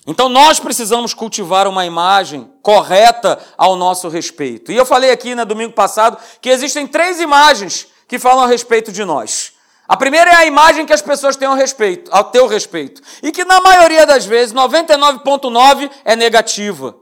Então 0.05 0.27
nós 0.27 0.60
precisamos 0.60 1.13
cultivar 1.13 1.67
uma 1.67 1.86
imagem 1.86 2.51
correta 2.62 3.39
ao 3.57 3.75
nosso 3.75 4.10
respeito. 4.10 4.72
E 4.72 4.75
eu 4.75 4.86
falei 4.86 5.12
aqui 5.12 5.29
no 5.29 5.38
né, 5.38 5.45
domingo 5.45 5.74
passado 5.74 6.17
que 6.41 6.50
existem 6.50 6.86
três 6.86 7.22
imagens 7.22 7.88
que 8.07 8.19
falam 8.19 8.43
a 8.43 8.48
respeito 8.48 8.91
de 8.91 9.05
nós. 9.05 9.53
A 9.88 9.98
primeira 9.98 10.31
é 10.31 10.36
a 10.36 10.45
imagem 10.45 10.86
que 10.86 10.93
as 10.93 11.01
pessoas 11.01 11.36
têm 11.36 11.48
ao 11.48 11.55
respeito, 11.55 12.10
ao 12.13 12.25
teu 12.25 12.48
respeito, 12.48 13.01
e 13.22 13.31
que 13.31 13.43
na 13.43 13.60
maioria 13.62 14.05
das 14.05 14.25
vezes, 14.25 14.53
99.9 14.53 15.91
é 16.05 16.15
negativa. 16.15 16.95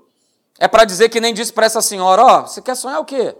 É 0.59 0.67
para 0.67 0.83
dizer 0.83 1.09
que 1.09 1.21
nem 1.21 1.33
disse 1.33 1.53
para 1.53 1.65
essa 1.65 1.81
senhora, 1.81 2.23
ó, 2.23 2.39
oh, 2.39 2.47
você 2.47 2.61
quer 2.61 2.75
sonhar 2.75 2.99
o 2.99 3.05
quê? 3.05 3.35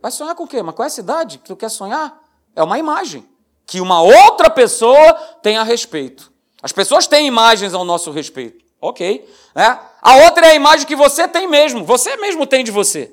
Vai 0.00 0.10
sonhar 0.10 0.34
com 0.34 0.44
o 0.44 0.48
quê? 0.48 0.62
Mas 0.62 0.74
qual 0.74 0.84
é 0.84 0.86
a 0.88 0.90
cidade 0.90 1.38
que 1.38 1.46
tu 1.46 1.56
quer 1.56 1.70
sonhar? 1.70 2.16
É 2.54 2.62
uma 2.62 2.78
imagem 2.78 3.28
que 3.66 3.80
uma 3.80 4.00
outra 4.00 4.48
pessoa 4.48 5.12
tem 5.42 5.56
a 5.56 5.62
respeito. 5.62 6.32
As 6.62 6.72
pessoas 6.72 7.06
têm 7.06 7.26
imagens 7.26 7.74
ao 7.74 7.84
nosso 7.84 8.10
respeito. 8.10 8.64
Ok. 8.80 9.28
Né? 9.54 9.78
A 10.00 10.16
outra 10.16 10.46
é 10.46 10.50
a 10.50 10.54
imagem 10.54 10.86
que 10.86 10.96
você 10.96 11.26
tem 11.28 11.46
mesmo. 11.48 11.84
Você 11.84 12.16
mesmo 12.16 12.46
tem 12.46 12.64
de 12.64 12.70
você. 12.70 13.12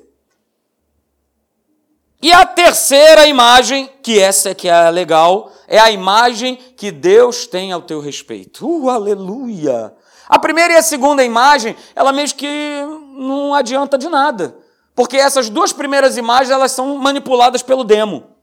E 2.20 2.32
a 2.32 2.46
terceira 2.46 3.26
imagem, 3.26 3.90
que 4.02 4.18
essa 4.18 4.50
é 4.50 4.54
que 4.54 4.68
é 4.68 4.90
legal, 4.90 5.52
é 5.68 5.78
a 5.78 5.90
imagem 5.90 6.56
que 6.76 6.90
Deus 6.90 7.46
tem 7.46 7.72
ao 7.72 7.82
teu 7.82 8.00
respeito. 8.00 8.66
Uh, 8.66 8.88
aleluia! 8.88 9.94
A 10.28 10.38
primeira 10.38 10.74
e 10.74 10.76
a 10.76 10.82
segunda 10.82 11.22
imagem, 11.22 11.76
ela 11.94 12.12
mesmo 12.12 12.38
que 12.38 12.82
não 13.12 13.54
adianta 13.54 13.96
de 13.96 14.08
nada. 14.08 14.56
Porque 14.94 15.16
essas 15.16 15.48
duas 15.48 15.72
primeiras 15.72 16.16
imagens, 16.16 16.50
elas 16.50 16.72
são 16.72 16.96
manipuladas 16.96 17.62
pelo 17.62 17.84
demo. 17.84 18.35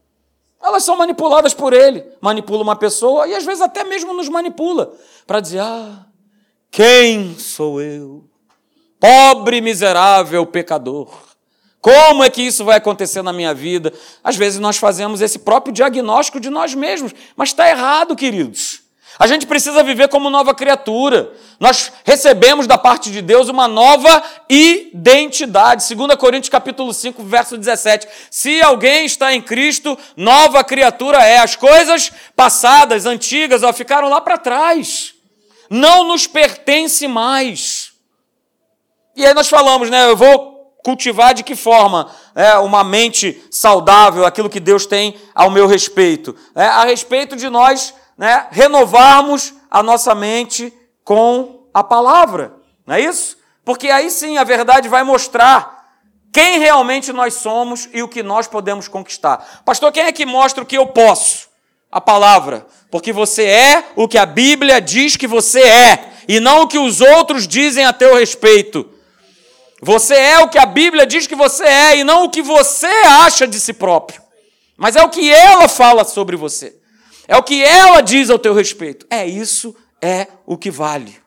Elas 0.62 0.82
são 0.84 0.96
manipuladas 0.96 1.52
por 1.52 1.72
ele. 1.72 2.04
Manipula 2.20 2.62
uma 2.62 2.76
pessoa 2.76 3.26
e 3.26 3.34
às 3.34 3.44
vezes 3.44 3.60
até 3.60 3.84
mesmo 3.84 4.14
nos 4.14 4.28
manipula. 4.28 4.94
Para 5.26 5.40
dizer, 5.40 5.60
ah, 5.60 6.06
quem 6.70 7.38
sou 7.38 7.80
eu? 7.80 8.24
Pobre, 8.98 9.60
miserável 9.60 10.46
pecador. 10.46 11.10
Como 11.80 12.24
é 12.24 12.30
que 12.30 12.40
isso 12.40 12.64
vai 12.64 12.78
acontecer 12.78 13.20
na 13.20 13.32
minha 13.32 13.52
vida? 13.52 13.92
Às 14.22 14.36
vezes 14.36 14.58
nós 14.58 14.78
fazemos 14.78 15.20
esse 15.20 15.38
próprio 15.38 15.74
diagnóstico 15.74 16.40
de 16.40 16.48
nós 16.48 16.74
mesmos, 16.74 17.12
mas 17.36 17.50
está 17.50 17.68
errado, 17.68 18.16
queridos. 18.16 18.83
A 19.18 19.26
gente 19.26 19.46
precisa 19.46 19.82
viver 19.82 20.08
como 20.08 20.28
nova 20.28 20.54
criatura. 20.54 21.32
Nós 21.60 21.92
recebemos 22.04 22.66
da 22.66 22.76
parte 22.76 23.12
de 23.12 23.22
Deus 23.22 23.48
uma 23.48 23.68
nova 23.68 24.22
identidade. 24.48 25.94
2 25.94 26.16
Coríntios 26.16 26.48
capítulo 26.48 26.92
5, 26.92 27.22
verso 27.22 27.56
17. 27.56 28.08
Se 28.30 28.60
alguém 28.60 29.06
está 29.06 29.32
em 29.32 29.40
Cristo, 29.40 29.96
nova 30.16 30.64
criatura 30.64 31.18
é. 31.18 31.38
As 31.38 31.54
coisas 31.54 32.10
passadas, 32.34 33.06
antigas, 33.06 33.62
ó, 33.62 33.72
ficaram 33.72 34.08
lá 34.08 34.20
para 34.20 34.36
trás. 34.36 35.14
Não 35.70 36.04
nos 36.04 36.26
pertence 36.26 37.06
mais. 37.06 37.92
E 39.14 39.24
aí 39.24 39.32
nós 39.32 39.48
falamos, 39.48 39.90
né? 39.90 40.06
Eu 40.06 40.16
vou 40.16 40.54
cultivar 40.82 41.34
de 41.34 41.44
que 41.44 41.54
forma 41.54 42.10
é, 42.34 42.58
uma 42.58 42.82
mente 42.82 43.42
saudável, 43.50 44.26
aquilo 44.26 44.50
que 44.50 44.60
Deus 44.60 44.86
tem 44.86 45.16
ao 45.34 45.50
meu 45.50 45.66
respeito. 45.66 46.36
É, 46.54 46.66
a 46.66 46.84
respeito 46.84 47.36
de 47.36 47.48
nós 47.48 47.94
né, 48.16 48.46
renovarmos 48.50 49.54
a 49.70 49.82
nossa 49.82 50.14
mente 50.14 50.72
com 51.02 51.66
a 51.72 51.82
palavra, 51.82 52.54
não 52.86 52.94
é 52.94 53.00
isso? 53.00 53.36
Porque 53.64 53.88
aí 53.90 54.10
sim 54.10 54.36
a 54.36 54.44
verdade 54.44 54.88
vai 54.88 55.02
mostrar 55.02 55.74
quem 56.32 56.58
realmente 56.58 57.12
nós 57.12 57.34
somos 57.34 57.88
e 57.92 58.02
o 58.02 58.08
que 58.08 58.22
nós 58.22 58.46
podemos 58.46 58.88
conquistar. 58.88 59.62
Pastor, 59.64 59.92
quem 59.92 60.02
é 60.02 60.12
que 60.12 60.26
mostra 60.26 60.62
o 60.62 60.66
que 60.66 60.76
eu 60.76 60.86
posso? 60.86 61.48
A 61.90 62.00
palavra. 62.00 62.66
Porque 62.90 63.12
você 63.12 63.44
é 63.44 63.84
o 63.94 64.08
que 64.08 64.18
a 64.18 64.26
Bíblia 64.26 64.80
diz 64.80 65.16
que 65.16 65.26
você 65.26 65.60
é, 65.60 66.12
e 66.28 66.40
não 66.40 66.62
o 66.62 66.68
que 66.68 66.78
os 66.78 67.00
outros 67.00 67.46
dizem 67.46 67.84
a 67.84 67.92
teu 67.92 68.16
respeito. 68.16 68.88
Você 69.80 70.14
é 70.14 70.38
o 70.40 70.48
que 70.48 70.58
a 70.58 70.66
Bíblia 70.66 71.06
diz 71.06 71.26
que 71.26 71.34
você 71.34 71.64
é, 71.64 71.98
e 71.98 72.04
não 72.04 72.24
o 72.24 72.30
que 72.30 72.42
você 72.42 72.86
acha 72.86 73.46
de 73.46 73.60
si 73.60 73.72
próprio. 73.72 74.20
Mas 74.76 74.96
é 74.96 75.02
o 75.02 75.08
que 75.08 75.32
ela 75.32 75.68
fala 75.68 76.04
sobre 76.04 76.36
você. 76.36 76.76
É 77.26 77.36
o 77.36 77.42
que 77.42 77.62
ela 77.62 78.00
diz 78.00 78.30
ao 78.30 78.38
teu 78.38 78.54
respeito. 78.54 79.06
É 79.10 79.26
isso, 79.26 79.74
é 80.00 80.28
o 80.46 80.56
que 80.56 80.70
vale. 80.70 81.24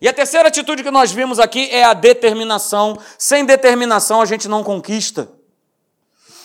E 0.00 0.08
a 0.08 0.12
terceira 0.12 0.48
atitude 0.48 0.82
que 0.82 0.90
nós 0.90 1.12
vimos 1.12 1.38
aqui 1.38 1.68
é 1.70 1.84
a 1.84 1.94
determinação. 1.94 2.98
Sem 3.16 3.44
determinação 3.44 4.20
a 4.20 4.26
gente 4.26 4.48
não 4.48 4.62
conquista. 4.62 5.30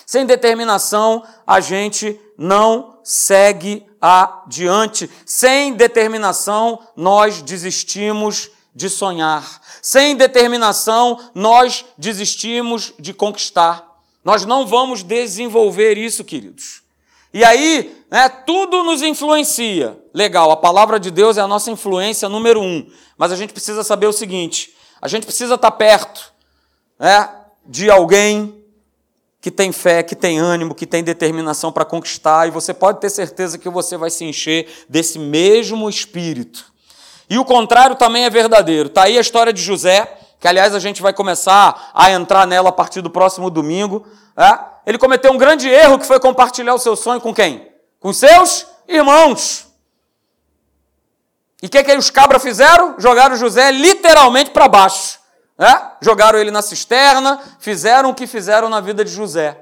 Sem 0.06 0.26
determinação 0.26 1.24
a 1.46 1.60
gente 1.60 2.20
não 2.38 3.00
segue 3.04 3.86
adiante. 4.00 5.10
Sem 5.26 5.74
determinação 5.74 6.80
nós 6.96 7.42
desistimos 7.42 8.50
de 8.74 8.90
sonhar. 8.90 9.62
Sem 9.82 10.16
determinação 10.16 11.20
nós 11.34 11.86
desistimos 11.98 12.94
de 12.98 13.14
conquistar. 13.14 13.86
Nós 14.24 14.46
não 14.46 14.66
vamos 14.66 15.04
desenvolver 15.04 15.98
isso, 15.98 16.24
queridos. 16.24 16.81
E 17.34 17.44
aí, 17.44 17.96
né, 18.10 18.28
tudo 18.30 18.84
nos 18.84 19.02
influencia. 19.02 19.98
Legal, 20.14 20.52
a 20.52 20.58
palavra 20.58 21.00
de 21.00 21.10
Deus 21.10 21.38
é 21.38 21.42
a 21.42 21.48
nossa 21.48 21.72
influência 21.72 22.28
número 22.28 22.62
um. 22.62 22.86
Mas 23.18 23.32
a 23.32 23.36
gente 23.36 23.54
precisa 23.54 23.84
saber 23.84 24.08
o 24.08 24.14
seguinte: 24.14 24.74
a 25.02 25.08
gente 25.08 25.26
precisa 25.26 25.56
estar 25.56 25.72
perto 25.72 26.34
né, 27.00 27.30
de 27.66 27.90
alguém 27.90 28.62
que 29.40 29.50
tem 29.50 29.72
fé, 29.72 30.04
que 30.04 30.16
tem 30.16 30.38
ânimo, 30.38 30.76
que 30.76 30.86
tem 30.86 31.04
determinação 31.04 31.72
para 31.72 31.84
conquistar, 31.84 32.48
e 32.48 32.52
você 32.52 32.74
pode 32.74 33.00
ter 33.00 33.10
certeza 33.10 33.58
que 33.58 33.70
você 33.70 33.98
vai 33.98 34.12
se 34.12 34.24
encher 34.24 34.68
desse 34.88 35.18
mesmo 35.18 35.90
espírito. 35.90 36.72
E 37.28 37.40
o 37.40 37.46
contrário 37.46 37.96
também 37.96 38.26
é 38.26 38.30
verdadeiro. 38.30 38.88
Está 38.88 39.04
aí 39.04 39.18
a 39.18 39.22
história 39.22 39.52
de 39.52 39.62
José, 39.62 40.20
que 40.42 40.48
aliás 40.48 40.74
a 40.74 40.80
gente 40.80 41.04
vai 41.04 41.14
começar 41.14 41.92
a 41.94 42.10
entrar 42.12 42.48
nela 42.48 42.70
a 42.70 42.72
partir 42.72 43.00
do 43.00 43.12
próximo 43.12 43.48
domingo. 43.52 44.08
É? 44.36 44.58
Ele 44.88 44.98
cometeu 44.98 45.32
um 45.32 45.38
grande 45.38 45.70
erro 45.70 46.00
que 46.00 46.06
foi 46.06 46.20
compartilhar 46.20 46.74
o 46.74 46.80
seu 46.80 46.96
sonho 46.96 47.22
com 47.22 47.32
quem? 47.32 47.72
Com 48.00 48.12
seus 48.12 48.66
irmãos. 48.88 49.68
E 51.62 51.68
o 51.68 51.70
que, 51.70 51.84
que 51.84 51.96
os 51.96 52.10
cabras 52.10 52.42
fizeram? 52.42 52.96
Jogaram 52.98 53.36
José 53.36 53.72
literalmente 53.72 54.50
para 54.50 54.68
baixo. 54.68 55.20
É? 55.60 55.80
Jogaram 56.02 56.40
ele 56.40 56.50
na 56.50 56.64
cisterna, 56.64 57.40
fizeram 57.60 58.10
o 58.10 58.16
que 58.16 58.26
fizeram 58.26 58.68
na 58.68 58.82
vida 58.82 59.06
de 59.06 59.12
José. 59.12 59.56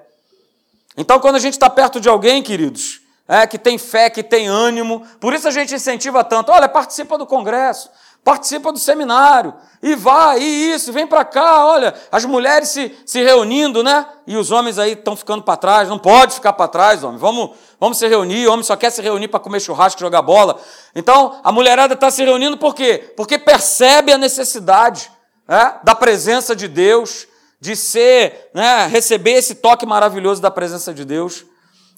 Então, 0.96 1.20
quando 1.20 1.36
a 1.36 1.40
gente 1.40 1.56
está 1.56 1.70
perto 1.70 2.00
de 2.00 2.08
alguém, 2.08 2.42
queridos, 2.42 3.02
é, 3.28 3.46
que 3.46 3.60
tem 3.60 3.78
fé, 3.78 4.10
que 4.10 4.24
tem 4.24 4.48
ânimo, 4.48 5.06
por 5.20 5.34
isso 5.34 5.46
a 5.46 5.52
gente 5.52 5.76
incentiva 5.76 6.24
tanto. 6.24 6.54
Olha, 6.54 6.70
participa 6.70 7.18
do 7.18 7.28
congresso, 7.28 7.90
participa 8.24 8.72
do 8.72 8.80
seminário, 8.80 9.54
e 9.82 9.96
vai, 9.96 10.40
e 10.40 10.74
isso, 10.74 10.92
vem 10.92 11.08
para 11.08 11.24
cá, 11.24 11.66
olha, 11.66 11.94
as 12.12 12.26
mulheres 12.26 12.70
se, 12.70 12.96
se 13.06 13.24
reunindo, 13.24 13.82
né? 13.82 14.06
E 14.28 14.36
os 14.36 14.52
homens 14.52 14.78
aí 14.78 14.92
estão 14.92 15.16
ficando 15.16 15.42
para 15.42 15.56
trás, 15.56 15.88
não 15.88 15.98
pode 15.98 16.36
ficar 16.36 16.54
para 16.54 16.68
trás, 16.68 17.04
homem, 17.04 17.18
vamos, 17.18 17.52
vamos 17.80 17.98
se 17.98 18.08
reunir, 18.08 18.46
o 18.46 18.52
homem 18.52 18.64
só 18.64 18.76
quer 18.76 18.92
se 18.92 19.02
reunir 19.02 19.30
para 19.30 19.40
comer 19.40 19.62
churrasco, 19.62 20.00
jogar 20.00 20.22
bola. 20.22 20.60
Então, 20.94 21.40
a 21.44 21.52
mulherada 21.52 21.94
está 21.94 22.12
se 22.12 22.24
reunindo 22.24 22.58
por 22.58 22.76
quê? 22.76 23.14
Porque 23.16 23.40
percebe 23.40 24.12
a 24.12 24.18
necessidade 24.18 25.10
né, 25.48 25.80
da 25.84 25.96
presença 25.96 26.56
de 26.56 26.68
Deus, 26.68 27.26
de 27.60 27.76
ser, 27.76 28.50
né, 28.54 28.86
receber 28.88 29.32
esse 29.32 29.56
toque 29.56 29.86
maravilhoso 29.86 30.42
da 30.42 30.52
presença 30.52 30.94
de 30.94 31.06
Deus. 31.06 31.46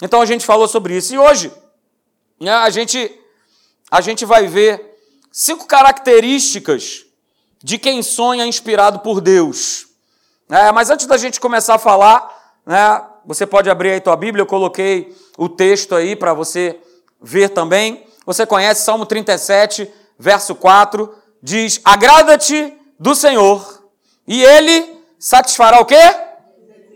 Então, 0.01 0.21
a 0.21 0.25
gente 0.25 0.45
falou 0.45 0.67
sobre 0.67 0.95
isso. 0.95 1.13
E 1.13 1.17
hoje, 1.19 1.51
né, 2.39 2.53
a, 2.53 2.69
gente, 2.69 3.11
a 3.89 4.01
gente 4.01 4.23
vai 4.23 4.47
ver 4.47 4.90
cinco 5.31 5.65
características 5.65 7.05
de 7.63 7.77
quem 7.77 8.03
sonha 8.03 8.45
inspirado 8.45 8.99
por 8.99 9.21
Deus. 9.21 9.87
É, 10.49 10.71
mas 10.71 10.89
antes 10.89 11.05
da 11.05 11.17
gente 11.17 11.39
começar 11.39 11.75
a 11.75 11.79
falar, 11.79 12.59
né, 12.65 13.01
você 13.25 13.45
pode 13.45 13.69
abrir 13.69 13.91
aí 13.91 14.01
tua 14.01 14.15
Bíblia, 14.15 14.41
eu 14.41 14.47
coloquei 14.47 15.15
o 15.37 15.47
texto 15.47 15.95
aí 15.95 16.15
para 16.15 16.33
você 16.33 16.79
ver 17.21 17.49
também. 17.49 18.05
Você 18.25 18.45
conhece 18.45 18.83
Salmo 18.83 19.05
37, 19.05 19.89
verso 20.19 20.53
4, 20.55 21.13
diz: 21.41 21.79
Agrada-te 21.85 22.73
do 22.99 23.15
Senhor, 23.15 23.83
e 24.27 24.43
Ele 24.43 25.01
satisfará 25.17 25.79
o 25.79 25.85
quê? 25.85 25.95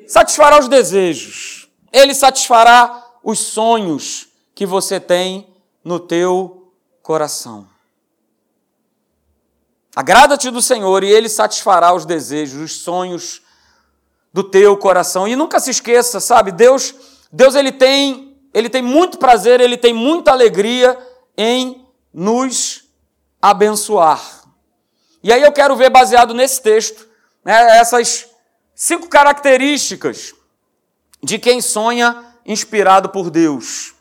Satisfará 0.08 0.60
os 0.60 0.68
desejos. 0.68 1.70
Ele 1.92 2.14
satisfará 2.14 3.04
os 3.24 3.40
sonhos 3.40 4.28
que 4.54 4.66
você 4.66 5.00
tem 5.00 5.48
no 5.84 6.00
teu 6.00 6.72
coração. 7.02 7.75
Agrada-te 9.96 10.52
do 10.52 10.62
Senhor 10.62 11.04
e 11.04 11.10
Ele 11.10 11.30
satisfará 11.30 11.94
os 11.94 12.06
desejos, 12.06 12.62
os 12.62 12.80
sonhos 12.80 13.42
do 14.34 14.44
teu 14.44 14.76
coração. 14.76 15.26
E 15.26 15.36
nunca 15.36 15.62
se 15.62 15.72
esqueça, 15.72 16.20
sabe? 16.20 16.52
Deus, 16.52 16.94
Deus 17.32 17.56
ele 17.56 17.72
tem, 17.72 18.38
ele 18.54 18.70
tem 18.70 18.82
muito 18.82 19.18
prazer, 19.18 19.62
ele 19.62 19.78
tem 19.78 19.94
muita 19.94 20.32
alegria 20.32 20.98
em 21.38 21.88
nos 22.14 22.84
abençoar. 23.42 24.22
E 25.24 25.32
aí 25.32 25.42
eu 25.42 25.52
quero 25.54 25.76
ver 25.78 25.90
baseado 25.90 26.34
nesse 26.34 26.62
texto, 26.62 27.08
né, 27.44 27.78
essas 27.78 28.28
cinco 28.76 29.08
características 29.08 30.34
de 31.24 31.40
quem 31.40 31.62
sonha 31.62 32.26
inspirado 32.46 33.10
por 33.10 33.30
Deus. 33.30 33.94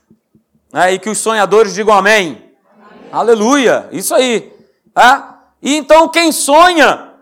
Né, 0.72 0.94
e 0.94 0.98
que 0.98 1.08
os 1.08 1.18
sonhadores 1.18 1.74
digam 1.74 1.94
amém. 1.94 2.52
amém. 2.76 3.08
Aleluia! 3.12 3.88
Isso 3.92 4.12
aí. 4.12 4.52
É? 4.96 5.33
E 5.64 5.75
então 5.75 6.06
quem 6.11 6.30
sonha 6.30 7.14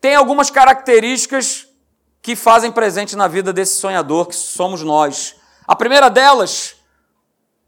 tem 0.00 0.14
algumas 0.14 0.50
características 0.50 1.68
que 2.22 2.34
fazem 2.34 2.72
presente 2.72 3.14
na 3.14 3.28
vida 3.28 3.52
desse 3.52 3.76
sonhador 3.76 4.26
que 4.26 4.34
somos 4.34 4.82
nós. 4.82 5.36
A 5.68 5.76
primeira 5.76 6.08
delas 6.08 6.76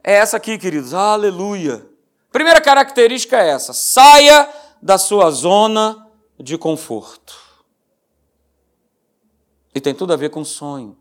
é 0.02 0.14
essa 0.14 0.38
aqui, 0.38 0.56
queridos. 0.56 0.94
Aleluia. 0.94 1.86
Primeira 2.32 2.62
característica 2.62 3.36
é 3.38 3.50
essa: 3.50 3.74
saia 3.74 4.48
da 4.80 4.96
sua 4.96 5.30
zona 5.30 6.08
de 6.40 6.56
conforto. 6.56 7.38
E 9.74 9.82
tem 9.82 9.94
tudo 9.94 10.14
a 10.14 10.16
ver 10.16 10.30
com 10.30 10.42
sonho. 10.46 10.96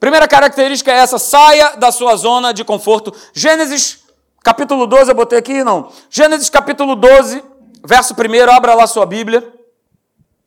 Primeira 0.00 0.26
característica 0.26 0.90
é 0.90 0.96
essa: 0.96 1.18
saia 1.18 1.76
da 1.76 1.92
sua 1.92 2.16
zona 2.16 2.54
de 2.54 2.64
conforto. 2.64 3.14
Gênesis 3.34 4.01
capítulo 4.42 4.86
12, 4.86 5.10
eu 5.10 5.14
botei 5.14 5.38
aqui, 5.38 5.62
não. 5.62 5.90
Gênesis 6.10 6.50
capítulo 6.50 6.96
12, 6.96 7.42
verso 7.84 8.14
1, 8.14 8.50
abra 8.50 8.74
lá 8.74 8.86
sua 8.86 9.06
Bíblia. 9.06 9.52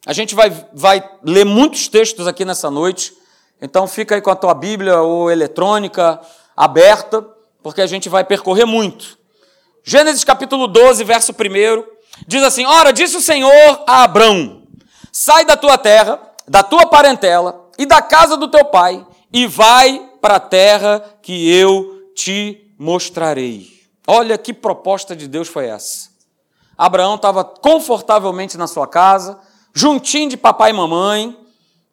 A 0.05 0.13
gente 0.13 0.35
vai, 0.35 0.51
vai 0.73 1.03
ler 1.23 1.45
muitos 1.45 1.87
textos 1.87 2.27
aqui 2.27 2.45
nessa 2.45 2.69
noite, 2.69 3.13
então 3.61 3.87
fica 3.87 4.15
aí 4.15 4.21
com 4.21 4.29
a 4.29 4.35
tua 4.35 4.53
Bíblia 4.53 5.01
ou 5.01 5.31
eletrônica 5.31 6.19
aberta, 6.55 7.25
porque 7.63 7.81
a 7.81 7.87
gente 7.87 8.07
vai 8.07 8.23
percorrer 8.23 8.65
muito. 8.65 9.17
Gênesis 9.83 10.23
capítulo 10.23 10.67
12, 10.67 11.03
verso 11.03 11.31
1, 11.31 11.83
diz 12.27 12.43
assim: 12.43 12.65
Ora, 12.65 12.91
disse 12.91 13.17
o 13.17 13.21
Senhor 13.21 13.83
a 13.87 14.03
Abrão: 14.03 14.63
Sai 15.11 15.45
da 15.45 15.57
tua 15.57 15.77
terra, 15.77 16.19
da 16.47 16.61
tua 16.61 16.85
parentela 16.85 17.69
e 17.77 17.85
da 17.85 18.01
casa 18.01 18.37
do 18.37 18.47
teu 18.47 18.65
pai, 18.65 19.05
e 19.33 19.47
vai 19.47 20.09
para 20.21 20.35
a 20.35 20.39
terra 20.39 21.03
que 21.21 21.51
eu 21.51 22.11
te 22.15 22.73
mostrarei. 22.77 23.74
Olha 24.07 24.37
que 24.37 24.53
proposta 24.53 25.15
de 25.15 25.27
Deus 25.27 25.47
foi 25.47 25.67
essa. 25.67 26.09
Abraão 26.77 27.15
estava 27.15 27.43
confortavelmente 27.43 28.57
na 28.57 28.67
sua 28.67 28.87
casa, 28.87 29.39
juntinho 29.73 30.29
de 30.29 30.37
papai 30.37 30.71
e 30.71 30.73
mamãe, 30.73 31.37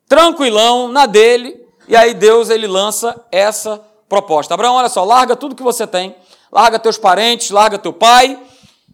tranquilão 0.09 0.89
na 0.89 1.07
dele, 1.07 1.67
e 1.89 1.97
aí 1.97 2.15
Deus 2.15 2.51
ele 2.51 2.67
lança 2.67 3.25
essa 3.31 3.81
proposta. 4.09 4.55
Abraão, 4.55 4.75
olha 4.75 4.89
só, 4.89 5.05
larga 5.05 5.37
tudo 5.37 5.55
que 5.55 5.63
você 5.63 5.87
tem, 5.87 6.15
larga 6.51 6.79
teus 6.79 6.99
parentes, 6.99 7.51
larga 7.51 7.79
teu 7.79 7.93
pai, 7.93 8.39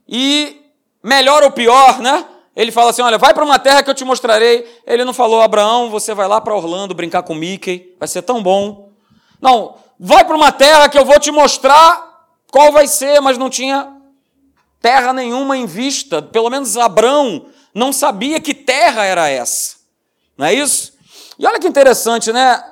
e 0.08 0.60
melhor 1.02 1.42
ou 1.42 1.50
pior, 1.50 1.98
né? 2.00 2.24
Ele 2.54 2.72
fala 2.72 2.90
assim: 2.90 3.02
olha, 3.02 3.18
vai 3.18 3.32
para 3.32 3.44
uma 3.44 3.58
terra 3.58 3.82
que 3.82 3.90
eu 3.90 3.94
te 3.94 4.04
mostrarei. 4.04 4.66
Ele 4.86 5.04
não 5.04 5.12
falou, 5.12 5.40
Abraão, 5.40 5.90
você 5.90 6.12
vai 6.14 6.26
lá 6.26 6.40
para 6.40 6.54
Orlando 6.54 6.94
brincar 6.94 7.22
com 7.22 7.34
Mickey, 7.34 7.94
vai 7.98 8.08
ser 8.08 8.22
tão 8.22 8.42
bom. 8.42 8.90
Não, 9.40 9.76
vai 9.98 10.24
para 10.24 10.36
uma 10.36 10.50
terra 10.50 10.88
que 10.88 10.98
eu 10.98 11.04
vou 11.04 11.20
te 11.20 11.30
mostrar 11.30 12.07
qual 12.50 12.72
vai 12.72 12.86
ser, 12.86 13.20
mas 13.20 13.38
não 13.38 13.50
tinha 13.50 13.94
terra 14.80 15.12
nenhuma 15.12 15.56
em 15.56 15.66
vista. 15.66 16.22
Pelo 16.22 16.50
menos 16.50 16.76
Abraão 16.76 17.46
não 17.74 17.92
sabia 17.92 18.40
que 18.40 18.54
terra 18.54 19.04
era 19.04 19.28
essa. 19.28 19.76
Não 20.36 20.46
é 20.46 20.54
isso? 20.54 20.92
E 21.38 21.46
olha 21.46 21.60
que 21.60 21.68
interessante, 21.68 22.32
né? 22.32 22.62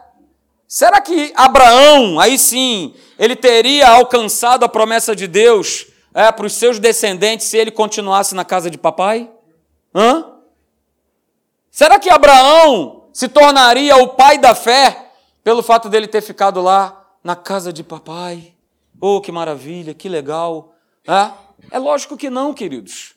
Será 0.66 1.00
que 1.00 1.32
Abraão, 1.36 2.18
aí 2.18 2.36
sim, 2.38 2.94
ele 3.18 3.36
teria 3.36 3.88
alcançado 3.88 4.64
a 4.64 4.68
promessa 4.68 5.14
de 5.14 5.26
Deus 5.26 5.86
é, 6.12 6.30
para 6.32 6.46
os 6.46 6.54
seus 6.54 6.78
descendentes 6.78 7.46
se 7.46 7.56
ele 7.56 7.70
continuasse 7.70 8.34
na 8.34 8.44
casa 8.44 8.68
de 8.68 8.76
papai? 8.76 9.30
Hã? 9.94 10.32
Será 11.70 12.00
que 12.00 12.10
Abraão 12.10 13.04
se 13.12 13.28
tornaria 13.28 13.96
o 13.96 14.08
pai 14.08 14.38
da 14.38 14.54
fé 14.54 15.12
pelo 15.44 15.62
fato 15.62 15.88
dele 15.88 16.08
ter 16.08 16.22
ficado 16.22 16.60
lá 16.60 17.04
na 17.22 17.36
casa 17.36 17.72
de 17.72 17.84
papai? 17.84 18.55
Oh, 19.00 19.20
que 19.20 19.30
maravilha, 19.30 19.94
que 19.94 20.08
legal. 20.08 20.74
É, 21.06 21.30
é 21.70 21.78
lógico 21.78 22.16
que 22.16 22.30
não, 22.30 22.54
queridos. 22.54 23.14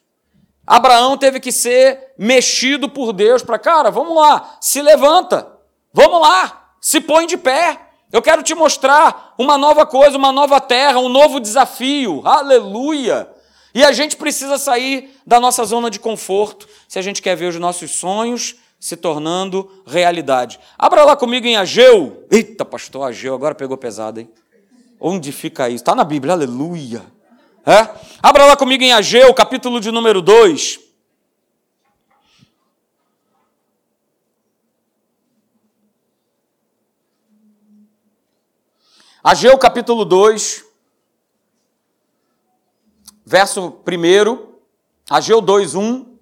Abraão 0.66 1.18
teve 1.18 1.40
que 1.40 1.52
ser 1.52 2.14
mexido 2.18 2.88
por 2.88 3.12
Deus 3.12 3.42
para, 3.42 3.58
cara, 3.58 3.90
vamos 3.90 4.16
lá, 4.16 4.58
se 4.62 4.82
levanta, 4.82 5.52
vamos 5.92 6.22
lá, 6.22 6.76
se 6.80 7.02
põe 7.02 7.26
de 7.26 7.38
pé. 7.38 7.80
Eu 8.12 8.22
quero 8.22 8.44
te 8.44 8.54
mostrar 8.54 9.34
uma 9.38 9.58
nova 9.58 9.86
coisa, 9.86 10.18
uma 10.18 10.32
nova 10.32 10.60
terra, 10.60 11.00
um 11.00 11.10
novo 11.10 11.40
desafio. 11.40 12.22
Aleluia! 12.26 13.30
E 13.74 13.84
a 13.84 13.92
gente 13.92 14.18
precisa 14.18 14.58
sair 14.58 15.16
da 15.26 15.40
nossa 15.40 15.64
zona 15.64 15.90
de 15.90 16.00
conforto 16.00 16.68
se 16.88 16.98
a 16.98 17.02
gente 17.02 17.22
quer 17.22 17.36
ver 17.36 17.48
os 17.48 17.60
nossos 17.60 17.92
sonhos 17.92 18.56
se 18.80 18.96
tornando 18.96 19.84
realidade. 19.86 20.60
Abra 20.78 21.04
lá 21.04 21.16
comigo 21.16 21.46
em 21.46 21.58
Ageu. 21.58 22.26
Eita, 22.32 22.66
pastor, 22.66 23.08
Ageu, 23.08 23.36
agora 23.36 23.54
pegou 23.54 23.78
pesado, 23.78 24.20
hein? 24.20 24.30
Onde 25.00 25.32
fica 25.32 25.70
isso? 25.70 25.78
Está 25.78 25.96
na 25.96 26.04
Bíblia, 26.04 26.34
aleluia. 26.34 27.06
É? 27.66 27.88
Abra 28.22 28.46
lá 28.46 28.58
comigo 28.58 28.84
em 28.84 28.92
Ageu, 28.92 29.34
capítulo 29.34 29.80
de 29.80 29.92
número 29.92 30.22
2. 30.22 30.80
Ageu, 39.24 39.58
capítulo 39.58 40.06
2, 40.06 40.66
verso 43.26 43.62
1, 43.86 44.48
Ageu 45.10 45.42
2, 45.42 45.76
1. 45.76 46.18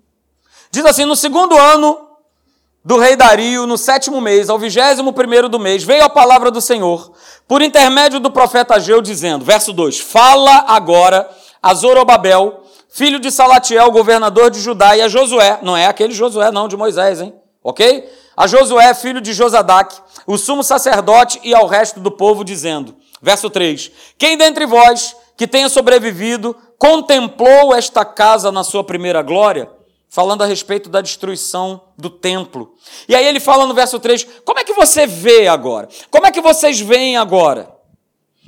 Diz 0.72 0.86
assim: 0.86 1.06
No 1.06 1.16
segundo 1.16 1.58
ano 1.58 2.07
do 2.88 2.97
rei 2.97 3.17
Dario, 3.17 3.67
no 3.67 3.78
sétimo 3.78 4.21
mês, 4.21 4.50
ao 4.50 4.58
vigésimo 4.58 5.12
primeiro 5.12 5.50
do 5.50 5.60
mês, 5.60 5.84
veio 5.84 6.06
a 6.06 6.10
palavra 6.10 6.50
do 6.50 6.62
Senhor, 6.62 7.12
por 7.45 7.62
intermédio 7.62 8.17
do 8.17 8.32
profeta 8.32 8.76
Ageu, 8.76 9.02
dizendo, 9.02 9.43
verso 9.43 9.73
2, 9.73 10.00
Fala 10.00 10.63
agora 10.69 11.30
a 11.62 11.73
Zorobabel, 11.73 12.63
filho 12.88 13.19
de 13.19 13.30
Salatiel, 13.30 13.91
governador 13.91 14.50
de 14.50 14.62
Judá, 14.62 14.95
e 14.95 15.02
a 15.02 15.10
Josué, 15.10 15.60
não 15.62 15.76
é 15.76 15.86
aquele 15.86 16.13
Josué 16.13 16.50
não, 16.50 16.69
de 16.69 16.78
Moisés, 16.78 17.19
hein? 17.19 17.34
Ok? 17.62 18.10
A 18.38 18.47
Josué, 18.47 18.93
filho 18.93 19.19
de 19.19 19.34
Josadac, 19.34 19.93
o 20.26 20.38
sumo 20.38 20.63
sacerdote, 20.63 21.41
e 21.43 21.54
ao 21.54 21.67
resto 21.67 22.00
do 22.00 22.10
povo, 22.10 22.41
dizendo, 22.41 22.95
verso 23.21 23.50
3, 23.50 23.91
Quem 24.17 24.38
dentre 24.38 24.65
vós, 24.65 25.13
que 25.36 25.45
tenha 25.45 25.67
sobrevivido, 25.67 26.56
contemplou 26.80 27.76
esta 27.76 28.06
casa 28.06 28.50
na 28.50 28.63
sua 28.63 28.82
primeira 28.82 29.21
glória? 29.21 29.76
Falando 30.10 30.43
a 30.43 30.48
respeito 30.48 30.89
da 30.89 31.02
destruição 31.02 31.82
do 31.98 32.10
templo. 32.10 32.76
E 33.08 33.15
aí 33.15 33.26
ele 33.26 33.39
fala 33.39 33.65
no 33.65 33.74
verso 33.74 34.00
3: 34.00 34.26
como 34.46 34.60
é 34.60 34.63
que 34.63 34.74
você 34.74 35.06
vê 35.06 35.48
agora? 35.48 35.88
Como 36.10 36.26
é 36.26 36.32
que 36.32 36.41
vocês 36.41 36.80
veem 36.80 37.17
agora? 37.17 37.70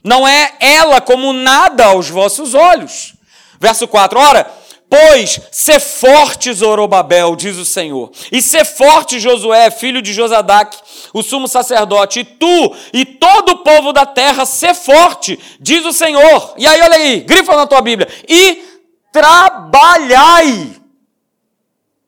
Não 0.04 0.28
é 0.28 0.56
ela 0.60 1.02
como 1.02 1.34
nada 1.34 1.86
aos 1.86 2.10
vossos 2.10 2.54
olhos. 2.54 3.14
Verso 3.60 3.88
4: 3.88 4.20
ora, 4.20 4.60
Pois, 4.90 5.40
ser 5.52 5.80
forte, 5.80 6.52
Zorobabel, 6.52 7.36
diz 7.36 7.58
o 7.58 7.66
Senhor, 7.66 8.10
e 8.32 8.42
ser 8.42 8.66
forte, 8.66 9.20
Josué, 9.20 9.70
filho 9.70 10.02
de 10.02 10.12
Josadac, 10.12 10.76
o 11.14 11.22
sumo 11.22 11.48
sacerdote, 11.48 12.22
e 12.22 12.24
tu 12.24 12.76
e 12.92 13.06
todo 13.06 13.50
o 13.50 13.58
povo 13.58 13.94
da 13.94 14.04
terra, 14.04 14.48
ser 14.48 14.74
forte, 14.74 15.38
diz 15.60 15.86
o 15.86 15.94
Senhor. 15.94 16.56
E 16.58 16.66
aí, 16.66 16.82
olha 16.82 16.96
aí, 16.96 17.20
grifa 17.20 17.56
na 17.56 17.68
tua 17.68 17.82
Bíblia, 17.82 18.10
e 18.28 18.64
trabalhai 19.12 20.79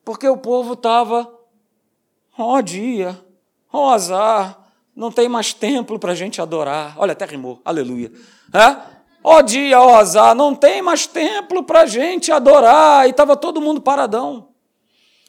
porque 0.03 0.27
o 0.27 0.37
povo 0.37 0.73
estava, 0.73 1.31
ó 2.37 2.55
oh, 2.55 2.61
dia, 2.61 3.19
ó 3.71 3.87
oh, 3.87 3.89
azar, 3.89 4.57
não 4.95 5.11
tem 5.11 5.29
mais 5.29 5.53
templo 5.53 5.97
para 5.97 6.11
a 6.11 6.15
gente 6.15 6.41
adorar. 6.41 6.93
Olha, 6.97 7.13
até 7.13 7.25
rimou, 7.25 7.61
aleluia. 7.63 8.11
É? 8.53 8.75
Ó 9.23 9.37
oh, 9.37 9.41
dia, 9.41 9.79
ó 9.79 9.95
azar, 9.95 10.35
não 10.35 10.55
tem 10.55 10.81
mais 10.81 11.05
templo 11.05 11.63
para 11.63 11.81
a 11.81 11.85
gente 11.85 12.31
adorar. 12.31 13.07
E 13.07 13.11
estava 13.11 13.37
todo 13.37 13.61
mundo 13.61 13.81
paradão. 13.81 14.49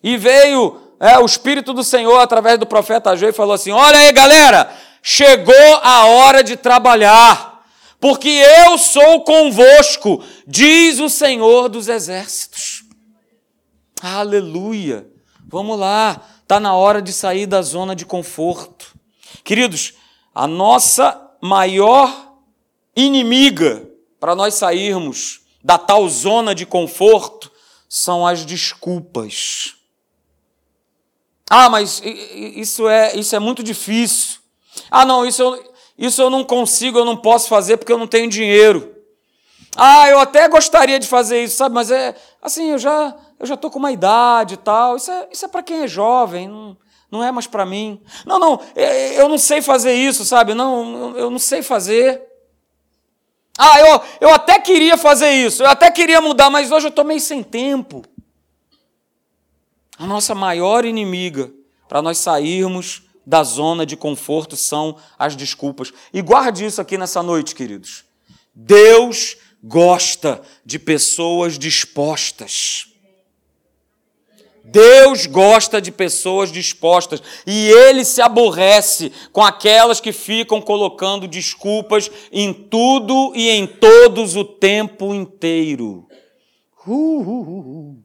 E 0.03 0.17
veio 0.17 0.81
é, 0.99 1.19
o 1.19 1.27
Espírito 1.27 1.73
do 1.73 1.85
Senhor 1.85 2.19
através 2.19 2.59
do 2.59 2.67
profeta 2.67 3.11
Ageu 3.11 3.29
e 3.29 3.33
falou 3.33 3.55
assim: 3.55 3.71
Olha 3.71 3.99
aí, 3.99 4.13
galera, 4.13 4.73
chegou 5.03 5.55
a 5.83 6.07
hora 6.07 6.43
de 6.43 6.57
trabalhar, 6.57 7.65
porque 8.01 8.29
eu 8.29 8.79
sou 8.79 9.23
convosco, 9.23 10.25
diz 10.47 10.99
o 10.99 11.09
Senhor 11.09 11.69
dos 11.69 11.89
Exércitos. 11.89 12.72
Aleluia! 14.03 15.07
Vamos 15.47 15.79
lá, 15.79 16.21
está 16.43 16.59
na 16.59 16.75
hora 16.75 17.01
de 17.01 17.13
sair 17.13 17.47
da 17.47 17.63
zona 17.63 17.95
de 17.95 18.05
conforto. 18.05 18.97
Queridos, 19.45 19.95
a 20.35 20.45
nossa 20.45 21.31
maior 21.41 22.35
inimiga 22.97 23.89
para 24.19 24.35
nós 24.35 24.55
sairmos 24.55 25.43
da 25.63 25.79
tal 25.79 26.09
zona 26.09 26.53
de 26.53 26.67
conforto 26.67 27.49
são 27.89 28.27
as 28.27 28.45
desculpas. 28.45 29.77
Ah, 31.49 31.69
mas 31.69 32.03
isso 32.05 32.89
é, 32.89 33.15
isso 33.15 33.37
é 33.37 33.39
muito 33.39 33.63
difícil. 33.63 34.41
Ah, 34.91 35.05
não, 35.05 35.25
isso 35.25 35.43
eu, 35.43 35.75
isso 35.97 36.21
eu 36.21 36.29
não 36.29 36.43
consigo, 36.43 36.99
eu 36.99 37.05
não 37.05 37.17
posso 37.17 37.49
fazer 37.49 37.77
porque 37.77 37.93
eu 37.93 37.99
não 37.99 38.09
tenho 38.09 38.29
dinheiro. 38.29 38.97
Ah, 39.77 40.09
eu 40.09 40.19
até 40.19 40.49
gostaria 40.49 40.99
de 40.99 41.07
fazer 41.07 41.45
isso, 41.45 41.57
sabe? 41.57 41.75
Mas 41.75 41.91
é 41.91 42.17
assim, 42.43 42.71
eu 42.71 42.79
já 42.79 43.15
eu 43.43 43.47
já 43.49 43.55
estou 43.55 43.73
com 43.73 43.81
uma 43.81 43.91
idade 43.91 44.55
e 44.55 44.57
tal. 44.57 44.97
Isso 44.97 45.11
é, 45.11 45.29
isso 45.33 45.45
é 45.45 45.49
para 45.49 45.65
quem 45.65 45.83
é 45.83 45.89
jovem, 45.89 46.47
não, 46.47 46.77
não 47.11 47.25
é 47.25 47.33
mais 47.33 47.49
para 47.49 47.67
mim. 47.67 48.01
Não, 48.25 48.39
não, 48.39 48.61
é, 48.77 49.21
eu 49.21 49.29
não 49.29 49.37
sei 49.37 49.61
fazer 49.61 49.93
isso, 49.95 50.25
sabe? 50.25 50.55
Não, 50.55 51.19
eu 51.19 51.29
não 51.29 51.41
sei 51.41 51.61
fazer. 51.61 52.23
Ah, 53.59 53.81
eu, 53.81 54.01
eu 54.21 54.31
até 54.33 54.61
queria 54.61 54.97
fazer 54.97 55.33
isso, 55.33 55.65
eu 55.65 55.69
até 55.69 55.91
queria 55.91 56.21
mudar, 56.21 56.51
mas 56.51 56.71
hoje 56.71 56.87
eu 56.87 56.91
estou 56.91 57.05
meio 57.05 57.21
sem 57.21 57.43
tempo. 57.43 58.05
A 59.99 60.07
nossa 60.07 60.37
maior 60.37 60.85
inimiga 60.85 61.53
para 61.89 62.01
nós 62.01 62.19
sairmos 62.19 63.03
da 63.27 63.43
zona 63.43 63.85
de 63.85 63.97
conforto 63.97 64.57
são 64.57 64.97
as 65.19 65.35
desculpas. 65.35 65.93
E 66.15 66.23
guarde 66.23 66.65
isso 66.65 66.81
aqui 66.81 66.97
nessa 66.97 67.25
noite, 67.25 67.57
queridos. 67.57 68.05
Deus 68.55 69.37
gosta 69.63 70.41
de 70.65 70.79
pessoas 70.79 71.59
dispostas. 71.59 72.92
Deus 74.65 75.27
gosta 75.27 75.81
de 75.81 75.91
pessoas 75.91 76.53
dispostas 76.53 77.23
e 77.47 77.69
ele 77.69 78.05
se 78.05 78.23
aborrece 78.23 79.13
com 79.33 79.43
aquelas 79.43 80.01
que 80.01 80.13
ficam 80.13 80.61
colocando 80.61 81.27
desculpas 81.27 82.11
em 82.31 82.53
tudo 82.53 83.33
e 83.35 83.51
em 83.51 83.67
todos 83.67 84.37
o 84.37 84.45
tempo 84.45 85.13
inteiro. 85.15 86.07
Uh, 86.87 86.93
uh, 86.93 87.59
uh, 87.59 88.05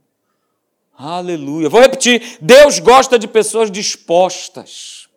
Aleluia. 0.98 1.70
Vou 1.70 1.80
repetir: 1.80 2.38
Deus 2.41 2.80
gosta 2.80 3.20
de 3.20 3.28
pessoas 3.28 3.70
dispostas. 3.70 5.08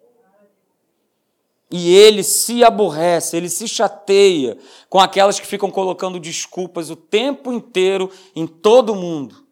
E 1.72 1.94
ele 1.94 2.24
se 2.24 2.64
aborrece, 2.64 3.36
ele 3.36 3.48
se 3.48 3.68
chateia 3.68 4.58
com 4.88 4.98
aquelas 4.98 5.38
que 5.38 5.46
ficam 5.46 5.70
colocando 5.70 6.18
desculpas 6.18 6.90
o 6.90 6.96
tempo 6.96 7.52
inteiro 7.52 8.10
em 8.34 8.44
todo 8.44 8.94
mundo. 8.94 9.49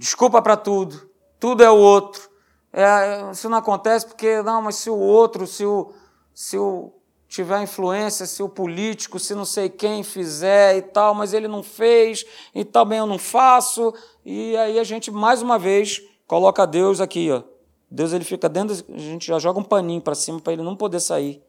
Desculpa 0.00 0.40
para 0.40 0.56
tudo, 0.56 1.10
tudo 1.38 1.62
é 1.62 1.70
o 1.70 1.76
outro. 1.76 2.30
É, 2.72 3.30
isso 3.30 3.50
não 3.50 3.58
acontece 3.58 4.06
porque, 4.06 4.40
não, 4.40 4.62
mas 4.62 4.76
se 4.76 4.88
o 4.88 4.96
outro, 4.96 5.46
se 5.46 5.62
o, 5.62 5.92
se 6.32 6.56
o 6.56 6.90
tiver 7.28 7.62
influência, 7.62 8.24
se 8.24 8.42
o 8.42 8.48
político, 8.48 9.18
se 9.18 9.34
não 9.34 9.44
sei 9.44 9.68
quem 9.68 10.02
fizer 10.02 10.78
e 10.78 10.80
tal, 10.80 11.14
mas 11.14 11.34
ele 11.34 11.46
não 11.46 11.62
fez 11.62 12.24
e 12.54 12.64
também 12.64 12.98
eu 12.98 13.04
não 13.04 13.18
faço. 13.18 13.92
E 14.24 14.56
aí 14.56 14.78
a 14.78 14.84
gente, 14.84 15.10
mais 15.10 15.42
uma 15.42 15.58
vez, 15.58 16.00
coloca 16.26 16.66
Deus 16.66 16.98
aqui, 16.98 17.30
ó. 17.30 17.42
Deus 17.90 18.14
ele 18.14 18.24
fica 18.24 18.48
dentro, 18.48 18.74
a 18.94 18.98
gente 18.98 19.26
já 19.26 19.38
joga 19.38 19.60
um 19.60 19.64
paninho 19.64 20.00
para 20.00 20.14
cima 20.14 20.40
para 20.40 20.54
ele 20.54 20.62
não 20.62 20.76
poder 20.76 21.00
sair. 21.00 21.44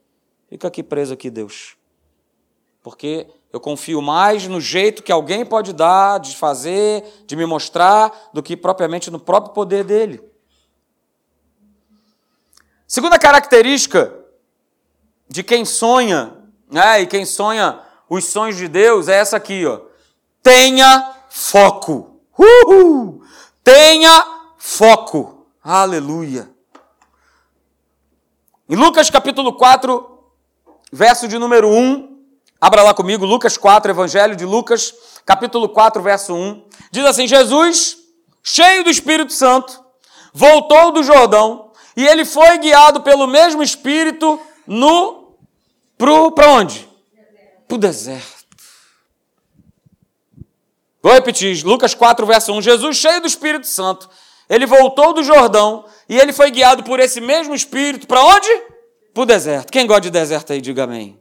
Fica 0.50 0.68
aqui 0.68 0.84
preso 0.84 1.14
aqui, 1.14 1.30
Deus. 1.30 1.78
Porque 2.84 3.28
eu 3.52 3.60
confio 3.60 4.02
mais 4.02 4.48
no 4.48 4.62
jeito 4.62 5.04
que 5.04 5.12
alguém 5.12 5.46
pode 5.46 5.74
dar, 5.74 6.20
de 6.20 6.36
fazer, 6.38 7.04
de 7.26 7.36
me 7.36 7.46
mostrar, 7.46 8.30
do 8.34 8.42
que 8.42 8.56
propriamente 8.56 9.12
no 9.12 9.20
próprio 9.20 9.54
poder 9.54 9.84
dele. 9.84 10.24
Segunda 12.88 13.20
característica 13.20 14.14
de 15.28 15.44
quem 15.44 15.66
sonha, 15.66 16.38
né, 16.70 17.02
e 17.02 17.08
quem 17.08 17.26
sonha 17.26 17.82
os 18.10 18.26
sonhos 18.26 18.58
de 18.58 18.68
Deus 18.68 19.08
é 19.08 19.16
essa 19.16 19.38
aqui, 19.38 19.66
ó. 19.66 19.82
Tenha 20.44 21.16
foco. 21.30 22.22
Uhul! 22.38 23.24
Tenha 23.64 24.26
foco. 24.58 25.46
Aleluia. 25.64 26.50
Em 28.68 28.76
Lucas 28.76 29.10
capítulo 29.10 29.54
4, 29.54 30.20
verso 30.92 31.28
de 31.28 31.38
número 31.38 31.70
1, 31.70 32.11
abra 32.62 32.84
lá 32.84 32.94
comigo, 32.94 33.26
Lucas 33.26 33.58
4, 33.58 33.92
Evangelho 33.92 34.36
de 34.36 34.46
Lucas, 34.46 34.94
capítulo 35.26 35.68
4, 35.68 36.00
verso 36.02 36.36
1. 36.36 36.64
Diz 36.92 37.04
assim: 37.04 37.28
Jesus, 37.28 37.98
cheio 38.44 38.84
do 38.84 38.92
Espírito 38.92 39.34
Santo, 39.34 39.84
voltou 40.32 40.92
do 40.92 41.02
Jordão 41.02 41.72
e 41.98 42.08
ele 42.08 42.24
foi 42.24 42.60
guiado 42.60 43.02
pelo 43.02 43.26
mesmo 43.26 43.64
Espírito 43.64 44.40
no 44.68 45.36
para 45.98 46.48
onde? 46.48 46.88
Para 47.68 47.76
o 47.76 47.78
deserto. 47.80 48.42
Vou 51.02 51.14
repetir, 51.14 51.64
Lucas 51.66 51.96
4, 51.96 52.26
verso 52.26 52.54
1. 52.54 52.62
Jesus, 52.62 52.98
cheio 52.98 53.22
do 53.22 53.28
Espírito 53.28 53.66
Santo, 53.66 54.08
ele 54.48 54.66
voltou 54.66 55.14
do 55.14 55.24
Jordão 55.24 55.86
e 56.08 56.18
ele 56.18 56.32
foi 56.32 56.52
guiado 56.52 56.84
por 56.84 57.00
esse 57.00 57.20
mesmo 57.20 57.56
Espírito 57.56 58.06
para 58.06 58.24
onde? 58.24 58.50
Para 59.14 59.24
o 59.24 59.26
deserto. 59.26 59.72
Quem 59.72 59.88
gosta 59.88 60.02
de 60.02 60.10
deserto 60.12 60.54
aí, 60.54 60.62
diga 60.62 60.84
amém. 60.84 61.21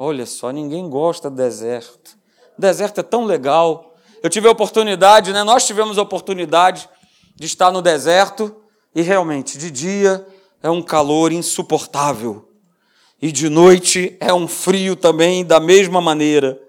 Olha 0.00 0.24
só, 0.26 0.52
ninguém 0.52 0.88
gosta 0.88 1.28
de 1.28 1.34
deserto. 1.34 2.16
O 2.56 2.60
deserto 2.60 3.00
é 3.00 3.02
tão 3.02 3.24
legal. 3.24 3.96
Eu 4.22 4.30
tive 4.30 4.46
a 4.46 4.52
oportunidade, 4.52 5.32
né? 5.32 5.42
Nós 5.42 5.66
tivemos 5.66 5.98
a 5.98 6.02
oportunidade 6.02 6.88
de 7.34 7.46
estar 7.46 7.72
no 7.72 7.82
deserto 7.82 8.62
e 8.94 9.02
realmente, 9.02 9.58
de 9.58 9.72
dia 9.72 10.24
é 10.62 10.70
um 10.70 10.80
calor 10.80 11.32
insuportável 11.32 12.48
e 13.20 13.32
de 13.32 13.48
noite 13.48 14.16
é 14.20 14.32
um 14.32 14.46
frio 14.46 14.94
também 14.94 15.44
da 15.44 15.58
mesma 15.58 16.00
maneira. 16.00 16.60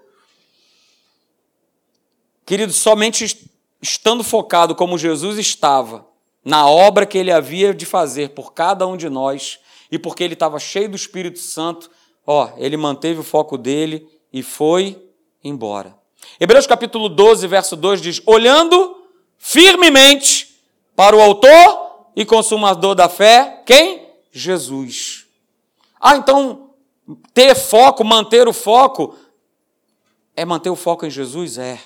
Querido, 2.44 2.72
somente 2.72 3.48
estando 3.80 4.24
focado 4.24 4.74
como 4.74 4.98
Jesus 4.98 5.38
estava 5.38 6.04
na 6.44 6.68
obra 6.68 7.06
que 7.06 7.16
ele 7.16 7.30
havia 7.30 7.72
de 7.72 7.86
fazer 7.86 8.30
por 8.30 8.52
cada 8.52 8.88
um 8.88 8.96
de 8.96 9.08
nós 9.08 9.60
e 9.88 10.00
porque 10.00 10.24
ele 10.24 10.34
estava 10.34 10.58
cheio 10.58 10.88
do 10.88 10.96
Espírito 10.96 11.38
Santo, 11.38 11.90
ó, 12.30 12.50
ele 12.56 12.76
manteve 12.76 13.20
o 13.20 13.24
foco 13.24 13.56
dele 13.56 14.08
e 14.32 14.42
foi 14.42 15.00
embora. 15.42 15.96
Hebreus 16.38 16.66
capítulo 16.66 17.08
12, 17.08 17.46
verso 17.46 17.76
2 17.76 18.00
diz: 18.00 18.22
Olhando 18.26 19.02
firmemente 19.38 20.60
para 20.94 21.16
o 21.16 21.20
Autor 21.20 22.10
e 22.14 22.24
Consumador 22.24 22.94
da 22.94 23.08
fé, 23.08 23.62
quem? 23.64 24.08
Jesus 24.32 25.20
ah, 26.00 26.16
então 26.16 26.70
ter 27.34 27.54
foco, 27.54 28.02
manter 28.02 28.48
o 28.48 28.54
foco, 28.54 29.14
é 30.34 30.46
manter 30.46 30.70
o 30.70 30.76
foco 30.76 31.04
em 31.04 31.10
Jesus? 31.10 31.58
É. 31.58 31.78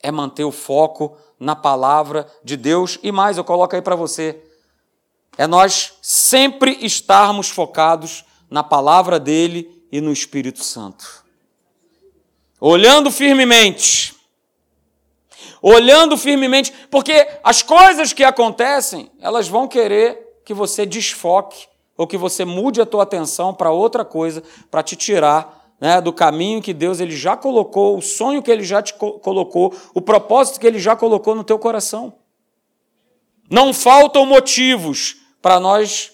É 0.00 0.12
manter 0.12 0.44
o 0.44 0.52
foco 0.52 1.16
na 1.40 1.56
palavra 1.56 2.26
de 2.44 2.56
Deus. 2.56 3.00
E 3.02 3.10
mais, 3.10 3.36
eu 3.36 3.44
coloco 3.44 3.74
aí 3.74 3.82
para 3.82 3.96
você. 3.96 4.40
É 5.36 5.46
nós 5.46 5.94
sempre 6.00 6.78
estarmos 6.84 7.48
focados 7.48 8.24
na 8.52 8.62
palavra 8.62 9.18
dele 9.18 9.82
e 9.90 9.98
no 9.98 10.12
Espírito 10.12 10.62
Santo. 10.62 11.24
Olhando 12.60 13.10
firmemente. 13.10 14.14
Olhando 15.62 16.18
firmemente, 16.18 16.70
porque 16.90 17.26
as 17.42 17.62
coisas 17.62 18.12
que 18.12 18.22
acontecem, 18.22 19.10
elas 19.20 19.48
vão 19.48 19.66
querer 19.66 20.40
que 20.44 20.52
você 20.52 20.84
desfoque 20.84 21.66
ou 21.96 22.06
que 22.06 22.18
você 22.18 22.44
mude 22.44 22.80
a 22.80 22.86
tua 22.86 23.04
atenção 23.04 23.54
para 23.54 23.70
outra 23.70 24.04
coisa, 24.04 24.42
para 24.70 24.82
te 24.82 24.96
tirar 24.96 25.72
né, 25.80 26.00
do 26.00 26.12
caminho 26.12 26.60
que 26.60 26.74
Deus 26.74 27.00
ele 27.00 27.16
já 27.16 27.36
colocou, 27.36 27.96
o 27.96 28.02
sonho 28.02 28.42
que 28.42 28.50
ele 28.50 28.64
já 28.64 28.82
te 28.82 28.92
colocou, 28.92 29.74
o 29.94 30.00
propósito 30.00 30.60
que 30.60 30.66
ele 30.66 30.78
já 30.78 30.94
colocou 30.94 31.34
no 31.34 31.42
teu 31.42 31.58
coração. 31.58 32.12
Não 33.48 33.72
faltam 33.72 34.26
motivos 34.26 35.16
para 35.40 35.58
nós 35.58 36.11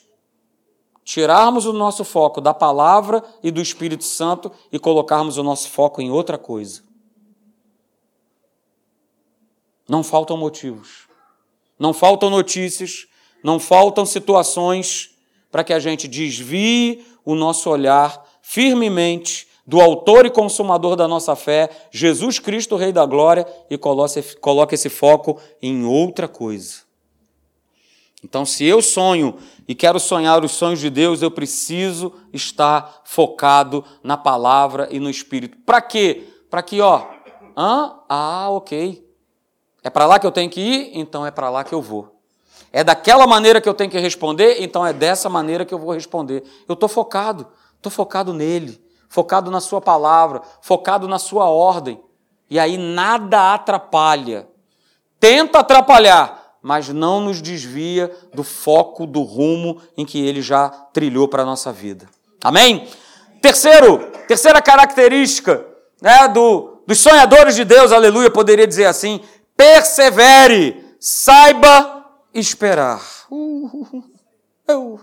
tirarmos 1.09 1.64
o 1.64 1.73
nosso 1.73 2.05
foco 2.05 2.38
da 2.38 2.53
palavra 2.53 3.25
e 3.42 3.51
do 3.51 3.62
Espírito 3.62 4.05
Santo 4.05 4.53
e 4.71 4.79
colocarmos 4.79 5.38
o 5.38 5.42
nosso 5.42 5.71
foco 5.71 6.03
em 6.03 6.11
outra 6.11 6.37
coisa. 6.37 6.83
Não 9.88 10.05
faltam 10.05 10.37
motivos, 10.37 11.09
não 11.79 11.94
faltam 11.94 12.29
notícias, 12.29 13.07
não 13.42 13.59
faltam 13.59 14.05
situações 14.05 15.16
para 15.51 15.64
que 15.64 15.73
a 15.73 15.79
gente 15.79 16.07
desvie 16.07 17.03
o 17.25 17.35
nosso 17.35 17.71
olhar 17.71 18.23
firmemente 18.42 19.49
do 19.66 19.81
autor 19.81 20.27
e 20.27 20.31
consumador 20.31 20.94
da 20.94 21.09
nossa 21.09 21.35
fé, 21.35 21.71
Jesus 21.90 22.38
Cristo, 22.38 22.77
Rei 22.77 22.92
da 22.92 23.07
Glória, 23.07 23.47
e 23.71 23.79
coloque 23.79 24.75
esse 24.75 24.90
foco 24.90 25.40
em 25.62 25.87
outra 25.87 26.29
coisa. 26.29 26.88
Então, 28.24 28.44
se 28.44 28.64
eu 28.64 28.83
sonho 28.83 29.37
e 29.66 29.74
quero 29.74 30.00
sonhar 30.00 30.44
os 30.44 30.52
sonhos 30.52 30.81
de 30.81 30.90
Deus, 30.90 31.22
eu 31.22 31.31
preciso 31.31 32.12
estar 32.33 33.02
focado 33.04 33.85
na 34.02 34.16
palavra 34.16 34.88
e 34.90 34.98
no 34.98 35.09
Espírito. 35.09 35.57
Para 35.64 35.81
quê? 35.81 36.28
Para 36.50 36.62
que, 36.62 36.81
ó, 36.81 37.07
ah, 37.57 38.00
ah, 38.09 38.50
ok. 38.50 39.07
É 39.83 39.90
para 39.90 40.07
lá 40.07 40.18
que 40.18 40.26
eu 40.26 40.33
tenho 40.33 40.50
que 40.50 40.61
ir? 40.61 40.90
Então 40.94 41.24
é 41.24 41.31
para 41.31 41.48
lá 41.48 41.62
que 41.62 41.74
eu 41.74 41.81
vou. 41.81 42.18
É 42.72 42.85
daquela 42.85 43.26
maneira 43.26 43.61
que 43.61 43.68
eu 43.68 43.74
tenho 43.74 43.90
que 43.90 43.98
responder, 43.98 44.62
então 44.62 44.87
é 44.87 44.92
dessa 44.92 45.28
maneira 45.28 45.64
que 45.64 45.72
eu 45.72 45.78
vou 45.78 45.92
responder. 45.92 46.42
Eu 46.68 46.74
estou 46.74 46.88
focado, 46.88 47.46
estou 47.76 47.90
focado 47.90 48.35
nele, 48.35 48.83
focado 49.09 49.50
na 49.50 49.61
sua 49.61 49.81
palavra, 49.81 50.42
focado 50.61 51.09
na 51.09 51.18
sua 51.18 51.46
ordem. 51.46 52.00
E 52.50 52.59
aí 52.59 52.76
nada 52.76 53.54
atrapalha. 53.54 54.48
Tenta 55.18 55.61
atrapalhar, 55.61 56.38
mas 56.68 56.90
não 56.90 57.18
nos 57.22 57.40
desvia 57.40 58.14
do 58.35 58.44
foco, 58.44 59.07
do 59.07 59.22
rumo 59.22 59.81
em 59.96 60.04
que 60.04 60.22
ele 60.22 60.42
já 60.42 60.68
trilhou 60.68 61.26
para 61.26 61.42
a 61.42 61.46
nossa 61.46 61.72
vida. 61.72 62.07
Amém? 62.44 62.87
Terceiro, 63.40 64.11
terceira 64.28 64.61
característica 64.61 65.66
né, 66.02 66.28
do, 66.28 66.83
dos 66.87 66.98
sonhadores 66.98 67.54
de 67.54 67.64
Deus, 67.64 67.90
aleluia, 67.90 68.31
poderia 68.31 68.66
dizer 68.66 68.85
assim: 68.85 69.22
persevere, 69.57 70.94
saiba 71.00 72.04
esperar. 72.35 73.00
Uh, 73.31 74.04
uh, 74.70 75.00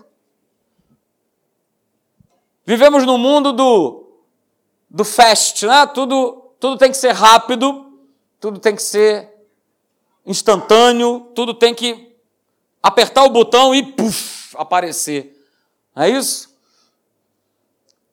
Vivemos 2.64 3.04
no 3.04 3.18
mundo 3.18 3.52
do, 3.52 4.20
do 4.88 5.04
fast, 5.04 5.66
né? 5.66 5.84
Tudo, 5.86 6.52
tudo 6.60 6.78
tem 6.78 6.92
que 6.92 6.96
ser 6.96 7.10
rápido, 7.10 7.92
tudo 8.38 8.60
tem 8.60 8.76
que 8.76 8.82
ser 8.84 9.35
instantâneo, 10.26 11.30
tudo 11.34 11.54
tem 11.54 11.74
que 11.74 12.16
apertar 12.82 13.24
o 13.24 13.30
botão 13.30 13.74
e 13.74 13.82
puff, 13.82 14.56
aparecer. 14.56 15.40
Não 15.94 16.02
é 16.02 16.10
isso? 16.10 16.54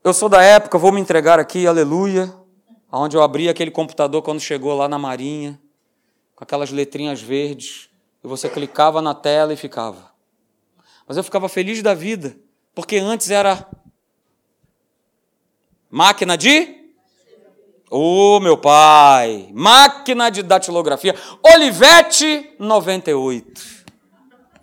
Eu 0.03 0.13
sou 0.13 0.29
da 0.29 0.41
época, 0.41 0.77
vou 0.77 0.91
me 0.91 1.01
entregar 1.01 1.39
aqui, 1.39 1.65
aleluia, 1.65 2.33
onde 2.91 3.17
eu 3.17 3.23
abri 3.23 3.49
aquele 3.49 3.71
computador 3.71 4.21
quando 4.21 4.39
chegou 4.39 4.75
lá 4.75 4.87
na 4.87 4.99
Marinha, 4.99 5.59
com 6.35 6.43
aquelas 6.43 6.71
letrinhas 6.71 7.21
verdes 7.21 7.89
e 8.23 8.27
você 8.27 8.49
clicava 8.49 9.01
na 9.01 9.13
tela 9.13 9.53
e 9.53 9.57
ficava. 9.57 10.11
Mas 11.07 11.17
eu 11.17 11.23
ficava 11.23 11.49
feliz 11.49 11.81
da 11.81 11.93
vida, 11.93 12.37
porque 12.73 12.97
antes 12.97 13.29
era 13.29 13.67
máquina 15.89 16.37
de 16.37 16.82
Ô 17.95 18.37
oh, 18.37 18.39
meu 18.39 18.57
pai, 18.57 19.49
máquina 19.53 20.31
de 20.31 20.41
datilografia, 20.41 21.13
Olivete 21.43 22.49
98. 22.57 23.61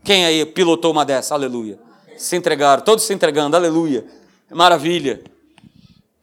Quem 0.02 0.24
aí 0.24 0.44
pilotou 0.44 0.90
uma 0.90 1.04
dessa? 1.04 1.34
Aleluia. 1.34 1.78
Se 2.16 2.34
entregaram, 2.34 2.82
todos 2.82 3.04
se 3.04 3.14
entregando, 3.14 3.54
aleluia. 3.54 4.04
Maravilha. 4.50 5.22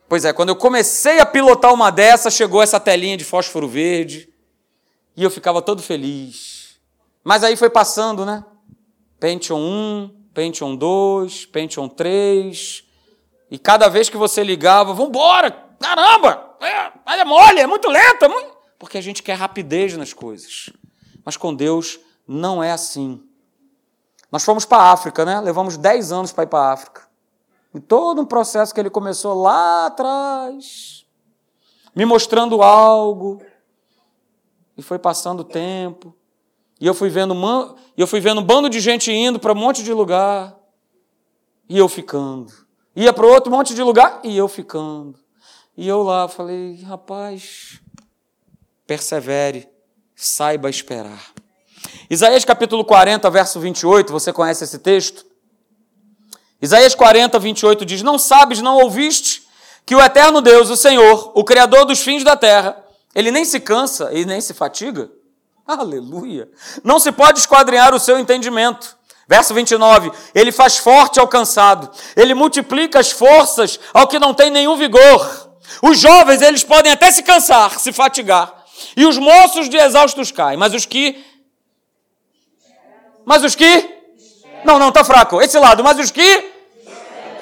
Pois 0.10 0.26
é, 0.26 0.34
quando 0.34 0.50
eu 0.50 0.58
comecei 0.58 1.22
a 1.22 1.26
pilotar 1.26 1.74
uma 1.74 1.89
dessa, 1.91 2.30
chegou 2.30 2.62
essa 2.62 2.78
telinha 2.78 3.15
de 3.15 3.24
fósforo 3.24 3.70
verde 3.70 4.28
e 5.15 5.24
eu 5.24 5.32
ficava 5.32 5.62
todo 5.62 5.82
feliz. 5.82 6.78
Mas 7.24 7.41
aí 7.41 7.56
foi 7.56 7.70
passando, 7.70 8.26
né? 8.26 8.43
Pentium 9.17 9.58
1, 9.58 10.12
Pentium 10.34 10.76
2, 10.76 11.46
Pentium 11.46 11.88
3. 11.88 12.84
E 13.50 13.58
cada 13.58 13.88
vez 13.88 14.10
que 14.10 14.17
você 14.17 14.43
ligava, 14.43 14.93
vambora, 14.93 15.52
caramba, 15.80 16.46
é, 16.62 17.20
é 17.20 17.26
mole, 17.26 17.60
é 17.60 17.67
muito 17.67 17.89
lento, 17.89 18.26
é 18.26 18.28
muito... 18.28 18.58
porque 18.78 18.98
a 18.98 19.02
gente 19.02 19.24
quer 19.24 19.34
rapidez 19.34 19.96
nas 19.96 20.13
coisas. 20.13 20.70
Mas 21.24 21.38
com 21.38 21.54
Deus 21.54 22.00
não 22.28 22.63
é 22.63 22.72
assim. 22.72 23.24
Nós 24.32 24.43
fomos 24.43 24.65
para 24.65 24.84
a 24.84 24.91
África, 24.91 25.24
né? 25.24 25.39
Levamos 25.39 25.78
10 25.78 26.12
anos 26.12 26.32
para 26.32 26.43
ir 26.43 26.48
para 26.48 26.60
a 26.60 26.74
África. 26.74 27.08
E 27.74 27.80
todo 27.80 28.22
um 28.22 28.26
processo 28.26 28.74
que 28.74 28.80
ele 28.80 28.89
começou 28.89 29.41
lá 29.41 29.88
atrás, 29.88 31.06
me 31.96 32.06
mostrando 32.06 32.62
algo, 32.62 33.41
e 34.78 34.82
foi 34.82 35.00
passando 35.00 35.41
o 35.41 35.43
tempo. 35.43 36.15
E 36.80 36.86
eu 36.86 36.93
fui 36.93 37.10
vendo, 37.10 37.36
eu 37.98 38.08
fui 38.08 38.20
vendo 38.20 38.41
um 38.41 38.43
bando 38.43 38.70
de 38.70 38.80
gente 38.80 39.12
indo 39.12 39.39
para 39.39 39.54
um 39.54 39.56
monte 39.56 39.84
de 39.84 39.93
lugar, 39.93 40.56
e 41.70 41.78
eu 41.78 41.88
ficando. 41.88 42.52
Ia 42.96 43.13
para 43.13 43.26
outro 43.28 43.52
monte 43.52 43.74
de 43.74 43.84
lugar, 43.84 44.20
e 44.24 44.36
eu 44.36 44.48
ficando. 44.48 45.20
E 45.77 45.87
eu 45.87 46.01
lá 46.01 46.27
falei, 46.27 46.81
rapaz, 46.81 47.79
persevere, 48.87 49.69
saiba 50.15 50.71
esperar. 50.71 51.31
Isaías 52.09 52.43
capítulo 52.43 52.83
40, 52.83 53.29
verso 53.29 53.59
28, 53.59 54.11
você 54.11 54.33
conhece 54.33 54.63
esse 54.63 54.79
texto? 54.79 55.23
Isaías 56.59 56.95
40, 56.95 57.37
28 57.37 57.85
diz: 57.85 58.01
Não 58.01 58.17
sabes, 58.17 58.59
não 58.59 58.77
ouviste 58.77 59.43
que 59.85 59.95
o 59.95 60.01
eterno 60.01 60.41
Deus, 60.41 60.71
o 60.71 60.75
Senhor, 60.75 61.31
o 61.35 61.43
Criador 61.43 61.85
dos 61.85 61.99
fins 61.99 62.23
da 62.23 62.35
terra, 62.35 62.83
ele 63.13 63.29
nem 63.29 63.45
se 63.45 63.59
cansa 63.59 64.11
e 64.11 64.25
nem 64.25 64.41
se 64.41 64.55
fatiga? 64.55 65.11
Aleluia! 65.67 66.49
Não 66.83 66.97
se 66.97 67.11
pode 67.11 67.37
esquadrinhar 67.37 67.93
o 67.93 67.99
seu 67.99 68.17
entendimento. 68.17 68.97
Verso 69.27 69.53
29, 69.53 70.11
ele 70.33 70.51
faz 70.51 70.77
forte 70.77 71.19
ao 71.19 71.27
cansado, 71.27 71.91
ele 72.15 72.33
multiplica 72.33 72.97
as 72.97 73.11
forças 73.11 73.79
ao 73.93 74.07
que 74.07 74.17
não 74.17 74.33
tem 74.33 74.49
nenhum 74.49 74.75
vigor. 74.75 75.46
Os 75.82 75.99
jovens, 75.99 76.41
eles 76.41 76.63
podem 76.63 76.91
até 76.91 77.12
se 77.12 77.23
cansar, 77.23 77.80
se 77.80 77.91
fatigar. 77.91 78.65
E 78.95 79.06
os 79.06 79.17
moços 79.17 79.69
de 79.69 79.77
exaustos 79.77 80.32
caem. 80.32 80.58
Mas 80.58 80.73
os 80.73 80.86
que. 80.86 81.23
Mas 83.25 83.43
os 83.43 83.56
que. 83.56 83.97
Não, 84.63 84.80
não, 84.80 84.89
está 84.89 85.03
fraco. 85.03 85.41
Esse 85.41 85.58
lado. 85.60 85.84
Mas 85.84 85.99
os 85.99 86.12
que. 86.12 86.58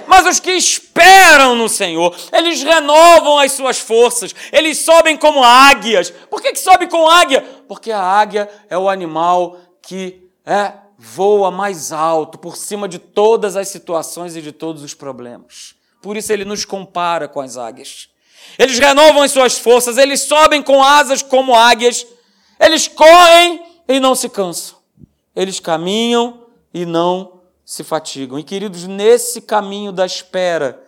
Mas 0.07 0.25
os 0.27 0.39
que 0.39 0.51
esperam 0.51 1.55
no 1.55 1.67
Senhor, 1.67 2.15
eles 2.31 2.61
renovam 2.61 3.39
as 3.39 3.53
suas 3.53 3.79
forças, 3.79 4.35
eles 4.51 4.77
sobem 4.79 5.17
como 5.17 5.43
águias. 5.43 6.11
Por 6.29 6.41
que, 6.41 6.51
que 6.51 6.59
sobe 6.59 6.87
com 6.87 7.09
águia? 7.09 7.41
Porque 7.67 7.91
a 7.91 7.99
águia 7.99 8.47
é 8.69 8.77
o 8.77 8.87
animal 8.87 9.57
que 9.81 10.29
é, 10.45 10.73
voa 10.97 11.49
mais 11.49 11.91
alto, 11.91 12.37
por 12.37 12.55
cima 12.55 12.87
de 12.87 12.99
todas 12.99 13.55
as 13.55 13.67
situações 13.67 14.35
e 14.35 14.41
de 14.41 14.51
todos 14.51 14.83
os 14.83 14.93
problemas. 14.93 15.75
Por 16.01 16.15
isso 16.15 16.31
ele 16.31 16.45
nos 16.45 16.65
compara 16.65 17.27
com 17.27 17.41
as 17.41 17.57
águias. 17.57 18.09
Eles 18.57 18.79
renovam 18.79 19.21
as 19.21 19.31
suas 19.31 19.57
forças, 19.57 19.97
eles 19.97 20.21
sobem 20.21 20.61
com 20.61 20.83
asas 20.83 21.21
como 21.21 21.55
águias, 21.55 22.05
eles 22.59 22.87
correm 22.87 23.65
e 23.87 23.99
não 23.99 24.15
se 24.15 24.29
cansam, 24.29 24.77
eles 25.35 25.59
caminham 25.59 26.45
e 26.73 26.85
não 26.85 27.41
se 27.65 27.83
fatigam. 27.83 28.39
E 28.39 28.43
queridos, 28.43 28.85
nesse 28.85 29.41
caminho 29.41 29.91
da 29.91 30.05
espera, 30.05 30.81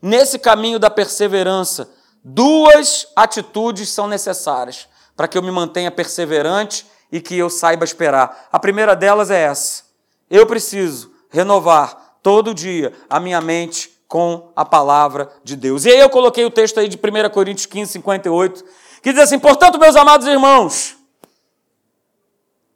nesse 0.00 0.38
caminho 0.38 0.78
da 0.78 0.90
perseverança, 0.90 1.90
duas 2.22 3.08
atitudes 3.16 3.88
são 3.88 4.06
necessárias 4.06 4.86
para 5.16 5.26
que 5.26 5.36
eu 5.36 5.42
me 5.42 5.50
mantenha 5.50 5.90
perseverante 5.90 6.86
e 7.10 7.20
que 7.20 7.36
eu 7.36 7.50
saiba 7.50 7.84
esperar. 7.84 8.48
A 8.52 8.58
primeira 8.58 8.94
delas 8.94 9.30
é 9.30 9.42
essa: 9.42 9.84
eu 10.30 10.46
preciso 10.46 11.10
renovar 11.30 12.18
todo 12.22 12.54
dia 12.54 12.92
a 13.08 13.18
minha 13.18 13.40
mente 13.40 13.97
com 14.08 14.50
a 14.56 14.64
palavra 14.64 15.30
de 15.44 15.54
Deus. 15.54 15.84
E 15.84 15.90
aí 15.90 16.00
eu 16.00 16.08
coloquei 16.08 16.44
o 16.44 16.50
texto 16.50 16.80
aí 16.80 16.88
de 16.88 16.96
1 16.96 17.30
Coríntios 17.30 17.66
15, 17.66 17.92
58, 17.92 18.64
que 19.02 19.12
diz 19.12 19.22
assim: 19.22 19.38
Portanto, 19.38 19.78
meus 19.78 19.94
amados 19.94 20.26
irmãos, 20.26 20.96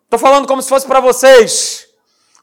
estou 0.04 0.18
falando 0.18 0.46
como 0.46 0.60
se 0.60 0.68
fosse 0.68 0.86
para 0.86 1.00
vocês. 1.00 1.88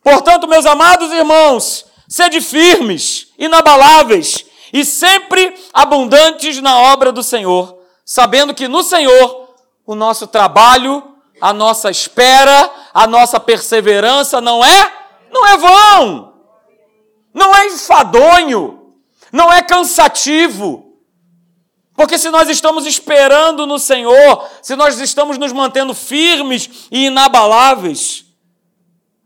Portanto, 0.04 0.48
meus 0.48 0.66
amados 0.66 1.12
irmãos, 1.12 1.86
sede 2.08 2.42
firmes, 2.42 3.28
inabaláveis 3.38 4.46
e 4.74 4.84
sempre 4.84 5.56
abundantes 5.74 6.60
na 6.62 6.80
obra 6.80 7.12
do 7.12 7.22
Senhor, 7.22 7.80
sabendo 8.04 8.54
que 8.54 8.68
no 8.68 8.82
Senhor 8.82 9.50
o 9.86 9.94
nosso 9.94 10.26
trabalho, 10.28 11.16
a 11.42 11.54
nossa 11.54 11.92
espera, 11.92 12.72
a 12.94 13.06
nossa 13.06 13.40
perseverança 13.40 14.42
não 14.42 14.64
é, 14.64 14.94
não 15.32 15.46
é 15.48 15.58
vão, 15.58 16.34
não 17.34 17.56
é 17.56 17.68
enfadonho, 17.68 18.79
não 19.32 19.52
é 19.52 19.62
cansativo. 19.62 20.90
Porque 21.96 22.18
se 22.18 22.30
nós 22.30 22.48
estamos 22.50 22.86
esperando 22.86 23.66
no 23.66 23.78
Senhor, 23.78 24.48
se 24.62 24.76
nós 24.76 25.00
estamos 25.00 25.38
nos 25.38 25.52
mantendo 25.52 25.94
firmes 25.94 26.88
e 26.90 27.08
inabaláveis, 27.08 28.26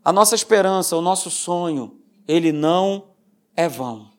a 0.04 0.12
nossa 0.12 0.34
esperança, 0.34 0.96
o 0.96 1.00
nosso 1.00 1.30
sonho, 1.30 2.00
ele 2.26 2.52
não 2.52 3.10
é 3.56 3.68
vão. 3.68 4.10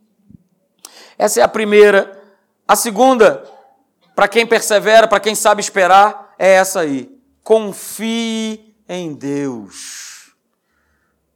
Essa 1.17 1.41
é 1.41 1.43
a 1.43 1.47
primeira. 1.47 2.21
A 2.67 2.75
segunda, 2.75 3.43
para 4.15 4.27
quem 4.27 4.47
persevera, 4.47 5.07
para 5.07 5.19
quem 5.19 5.35
sabe 5.35 5.61
esperar, 5.61 6.33
é 6.39 6.53
essa 6.53 6.79
aí. 6.79 7.09
Confie 7.43 8.73
em 8.87 9.13
Deus. 9.13 10.33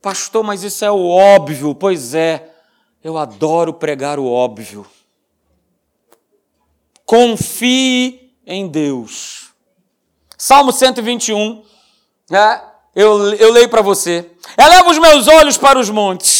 Pastor, 0.01 0.43
mas 0.43 0.63
isso 0.63 0.83
é 0.85 0.91
o 0.91 1.07
óbvio. 1.07 1.75
Pois 1.75 2.13
é, 2.15 2.49
eu 3.03 3.17
adoro 3.17 3.73
pregar 3.73 4.19
o 4.19 4.25
óbvio. 4.25 4.85
Confie 7.05 8.33
em 8.45 8.67
Deus. 8.67 9.49
Salmo 10.37 10.71
121, 10.71 11.63
né? 12.29 12.61
eu, 12.95 13.33
eu 13.35 13.51
leio 13.51 13.69
para 13.69 13.81
você. 13.81 14.31
Eleva 14.57 14.89
os 14.89 14.97
meus 14.97 15.27
olhos 15.27 15.57
para 15.57 15.79
os 15.79 15.89
montes 15.89 16.38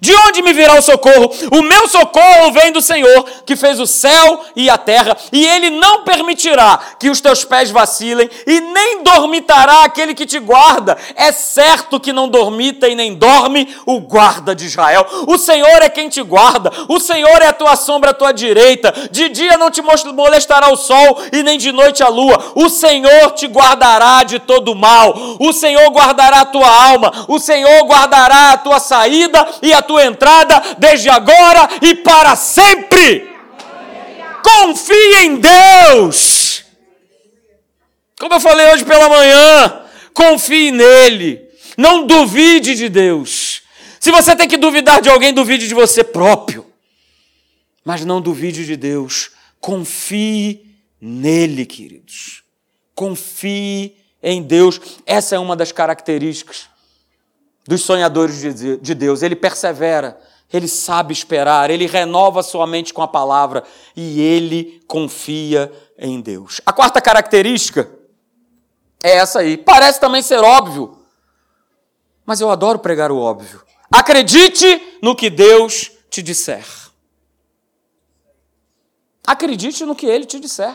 de 0.00 0.14
onde 0.14 0.42
me 0.42 0.52
virá 0.52 0.78
o 0.78 0.82
socorro? 0.82 1.30
O 1.52 1.62
meu 1.62 1.88
socorro 1.88 2.52
vem 2.52 2.72
do 2.72 2.80
Senhor, 2.80 3.24
que 3.44 3.56
fez 3.56 3.80
o 3.80 3.86
céu 3.86 4.44
e 4.54 4.70
a 4.70 4.78
terra, 4.78 5.16
e 5.32 5.46
ele 5.46 5.70
não 5.70 6.04
permitirá 6.04 6.78
que 6.98 7.10
os 7.10 7.20
teus 7.20 7.44
pés 7.44 7.70
vacilem, 7.70 8.28
e 8.46 8.60
nem 8.60 9.02
dormitará 9.02 9.84
aquele 9.84 10.14
que 10.14 10.26
te 10.26 10.38
guarda. 10.38 10.96
É 11.14 11.32
certo 11.32 11.98
que 11.98 12.12
não 12.12 12.28
dormita 12.28 12.88
e 12.88 12.94
nem 12.94 13.14
dorme 13.14 13.74
o 13.86 14.00
guarda 14.00 14.54
de 14.54 14.66
Israel. 14.66 15.06
O 15.26 15.38
Senhor 15.38 15.82
é 15.82 15.88
quem 15.88 16.08
te 16.08 16.22
guarda, 16.22 16.70
o 16.88 17.00
Senhor 17.00 17.42
é 17.42 17.48
a 17.48 17.52
tua 17.52 17.76
sombra 17.76 18.10
à 18.10 18.14
tua 18.14 18.32
direita. 18.32 18.92
De 19.10 19.28
dia 19.28 19.56
não 19.56 19.70
te 19.70 19.82
molestará 20.12 20.70
o 20.72 20.76
sol, 20.76 21.18
e 21.32 21.42
nem 21.42 21.58
de 21.58 21.72
noite 21.72 22.02
a 22.02 22.08
lua. 22.08 22.52
O 22.54 22.68
Senhor 22.68 23.32
te 23.32 23.46
guardará 23.46 24.22
de 24.22 24.38
todo 24.38 24.74
mal, 24.74 25.14
o 25.38 25.52
Senhor 25.52 25.88
guardará 25.90 26.40
a 26.40 26.46
tua 26.46 26.68
alma, 26.68 27.12
o 27.28 27.38
Senhor 27.38 27.84
guardará 27.84 28.52
a 28.52 28.58
tua 28.58 28.78
saída 28.78 29.46
e 29.62 29.72
a 29.72 29.82
tua 29.88 30.04
entrada 30.04 30.62
desde 30.78 31.08
agora 31.08 31.68
e 31.82 31.96
para 31.96 32.36
sempre. 32.36 33.28
Confie 34.42 35.16
em 35.24 35.40
Deus. 35.40 36.64
Como 38.20 38.34
eu 38.34 38.40
falei 38.40 38.72
hoje 38.72 38.84
pela 38.84 39.08
manhã, 39.08 39.82
confie 40.12 40.70
nele. 40.70 41.48
Não 41.76 42.06
duvide 42.06 42.74
de 42.74 42.88
Deus. 42.88 43.62
Se 43.98 44.10
você 44.10 44.36
tem 44.36 44.48
que 44.48 44.56
duvidar 44.56 45.00
de 45.00 45.08
alguém, 45.08 45.32
duvide 45.32 45.66
de 45.66 45.74
você 45.74 46.04
próprio. 46.04 46.66
Mas 47.84 48.04
não 48.04 48.20
duvide 48.20 48.66
de 48.66 48.76
Deus. 48.76 49.30
Confie 49.60 50.66
nele, 51.00 51.64
queridos. 51.64 52.42
Confie 52.94 53.96
em 54.22 54.42
Deus. 54.42 54.80
Essa 55.06 55.36
é 55.36 55.38
uma 55.38 55.56
das 55.56 55.72
características 55.72 56.68
dos 57.68 57.82
sonhadores 57.82 58.40
de 58.80 58.94
Deus. 58.94 59.20
Ele 59.22 59.36
persevera, 59.36 60.18
ele 60.50 60.66
sabe 60.66 61.12
esperar, 61.12 61.68
ele 61.68 61.84
renova 61.86 62.42
sua 62.42 62.66
mente 62.66 62.94
com 62.94 63.02
a 63.02 63.06
palavra 63.06 63.62
e 63.94 64.22
ele 64.22 64.82
confia 64.88 65.70
em 65.98 66.18
Deus. 66.18 66.62
A 66.64 66.72
quarta 66.72 66.98
característica 66.98 67.86
é 69.02 69.18
essa 69.18 69.40
aí. 69.40 69.58
Parece 69.58 70.00
também 70.00 70.22
ser 70.22 70.38
óbvio, 70.38 70.96
Mas 72.24 72.40
eu 72.40 72.50
adoro 72.50 72.78
pregar 72.78 73.10
o 73.10 73.18
óbvio. 73.18 73.62
Acredite 73.92 74.98
no 75.02 75.14
que 75.14 75.28
Deus 75.28 75.90
te 76.10 76.22
disser. 76.22 76.64
Acredite 79.26 79.84
no 79.84 79.94
que 79.94 80.06
ele 80.06 80.24
te 80.24 80.40
disser. 80.40 80.74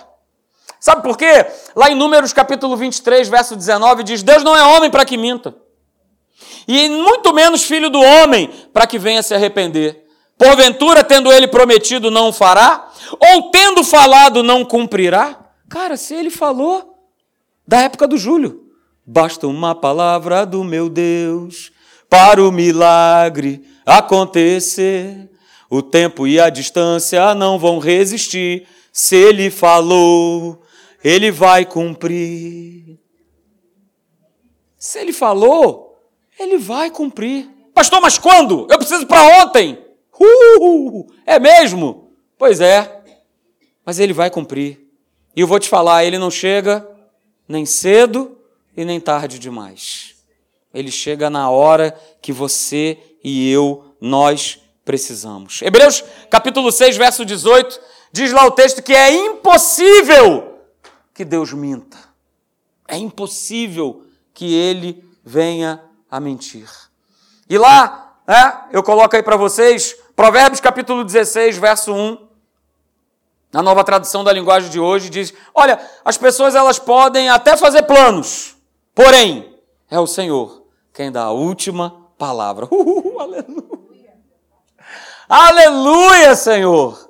Sabe 0.80 1.02
por 1.02 1.18
quê? 1.18 1.46
Lá 1.76 1.90
em 1.90 1.96
Números 1.96 2.34
capítulo 2.34 2.76
23, 2.78 3.30
verso 3.30 3.56
19, 3.56 4.04
diz: 4.04 4.22
Deus 4.22 4.44
não 4.44 4.56
é 4.56 4.64
homem 4.64 4.92
para 4.92 5.06
que 5.06 5.16
minta, 5.16 5.56
e 6.68 6.90
muito 6.90 7.34
menos 7.34 7.64
filho 7.64 7.90
do 7.90 8.00
homem 8.00 8.50
para 8.72 8.88
que 8.88 9.00
venha 9.00 9.24
se 9.24 9.34
arrepender. 9.34 10.06
Porventura, 10.38 11.04
tendo 11.04 11.32
ele 11.32 11.48
prometido, 11.48 12.10
não 12.12 12.30
o 12.30 12.34
fará? 12.34 12.90
Ou 13.20 13.52
tendo 13.52 13.84
falado, 13.84 14.44
não 14.44 14.66
cumprirá? 14.66 15.40
Cara, 15.70 15.96
se 15.96 16.14
ele 16.14 16.30
falou, 16.30 16.98
da 17.68 17.82
época 17.82 18.08
do 18.08 18.18
Júlio, 18.18 18.64
basta 19.06 19.48
uma 19.48 19.74
palavra 19.74 20.46
do 20.46 20.64
meu 20.64 20.90
Deus 20.90 21.72
para 22.10 22.44
o 22.44 22.52
milagre 22.52 23.64
acontecer. 23.86 25.30
O 25.70 25.82
tempo 25.82 26.28
e 26.28 26.40
a 26.40 26.50
distância 26.50 27.34
não 27.34 27.58
vão 27.58 27.80
resistir. 27.80 28.68
Se 28.92 29.16
ele 29.16 29.50
falou, 29.50 30.62
ele 31.04 31.32
vai 31.32 31.66
cumprir. 31.66 33.00
Se 34.78 35.00
ele 35.00 35.12
falou, 35.12 35.83
ele 36.40 36.58
vai 36.58 36.90
cumprir. 36.90 37.50
Pastor, 37.74 38.02
mas 38.02 38.18
quando? 38.18 38.68
Eu 38.70 38.78
preciso 38.78 39.06
para 39.08 39.44
ontem. 39.44 39.84
Uh, 40.20 41.08
é 41.26 41.40
mesmo? 41.40 42.12
Pois 42.38 42.62
é. 42.62 43.02
Mas 43.86 44.00
ele 44.00 44.14
vai 44.14 44.30
cumprir. 44.30 44.80
E 45.36 45.42
eu 45.42 45.48
vou 45.48 45.60
te 45.60 45.68
falar, 45.68 46.06
ele 46.06 46.18
não 46.18 46.30
chega 46.30 46.88
nem 47.48 47.66
cedo 47.66 48.38
e 48.76 48.86
nem 48.86 49.00
tarde 49.00 49.40
demais. 49.40 50.16
Ele 50.74 50.92
chega 50.92 51.30
na 51.30 51.50
hora 51.50 51.98
que 52.22 52.32
você 52.32 52.98
e 53.24 53.52
eu, 53.52 53.96
nós 54.00 54.60
precisamos. 54.86 55.62
Hebreus 55.62 56.04
capítulo 56.30 56.72
6, 56.72 56.98
verso 56.98 57.26
18, 57.26 57.80
diz 58.12 58.32
lá 58.32 58.46
o 58.46 58.52
texto 58.52 58.82
que 58.82 58.94
é 58.94 59.12
impossível 59.12 60.60
que 61.14 61.24
Deus 61.24 61.54
minta. 61.54 61.98
É 62.88 62.98
impossível 62.98 64.06
que 64.34 64.54
ele 64.54 65.04
venha 65.24 65.82
a 66.14 66.20
mentir. 66.20 66.70
E 67.50 67.58
lá, 67.58 68.14
né, 68.28 68.66
eu 68.72 68.84
coloco 68.84 69.16
aí 69.16 69.24
para 69.24 69.36
vocês, 69.36 69.96
Provérbios 70.16 70.62
capítulo 70.62 71.04
16, 71.04 71.58
verso 71.58 71.92
1. 71.92 72.28
Na 73.52 73.64
nova 73.64 73.84
tradução 73.84 74.24
da 74.24 74.32
linguagem 74.32 74.70
de 74.70 74.80
hoje 74.80 75.10
diz: 75.10 75.34
"Olha, 75.56 75.80
as 76.06 76.16
pessoas 76.16 76.54
elas 76.54 76.78
podem 76.78 77.30
até 77.30 77.58
fazer 77.58 77.82
planos, 77.84 78.56
porém 78.94 79.58
é 79.90 80.00
o 80.00 80.06
Senhor 80.06 80.62
quem 80.94 81.12
dá 81.12 81.24
a 81.24 81.32
última 81.32 82.06
palavra." 82.16 82.68
Uh, 82.72 83.20
aleluia. 83.20 84.14
Aleluia, 85.28 86.36
Senhor. 86.36 87.10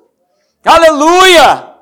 Aleluia! 0.64 1.74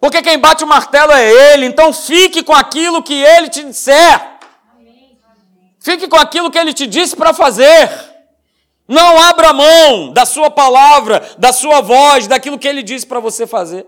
Porque 0.00 0.22
quem 0.22 0.38
bate 0.38 0.64
o 0.64 0.66
martelo 0.66 1.12
é 1.12 1.52
Ele, 1.52 1.66
então 1.66 1.92
fique 1.92 2.42
com 2.42 2.54
aquilo 2.54 3.02
que 3.02 3.14
Ele 3.14 3.50
te 3.50 3.64
disser. 3.64 4.35
Fique 5.86 6.08
com 6.08 6.16
aquilo 6.16 6.50
que 6.50 6.58
Ele 6.58 6.74
te 6.74 6.84
disse 6.84 7.14
para 7.14 7.32
fazer. 7.32 7.88
Não 8.88 9.22
abra 9.22 9.52
mão 9.52 10.12
da 10.12 10.26
sua 10.26 10.50
palavra, 10.50 11.20
da 11.38 11.52
sua 11.52 11.80
voz, 11.80 12.26
daquilo 12.26 12.58
que 12.58 12.66
Ele 12.66 12.82
disse 12.82 13.06
para 13.06 13.20
você 13.20 13.46
fazer. 13.46 13.86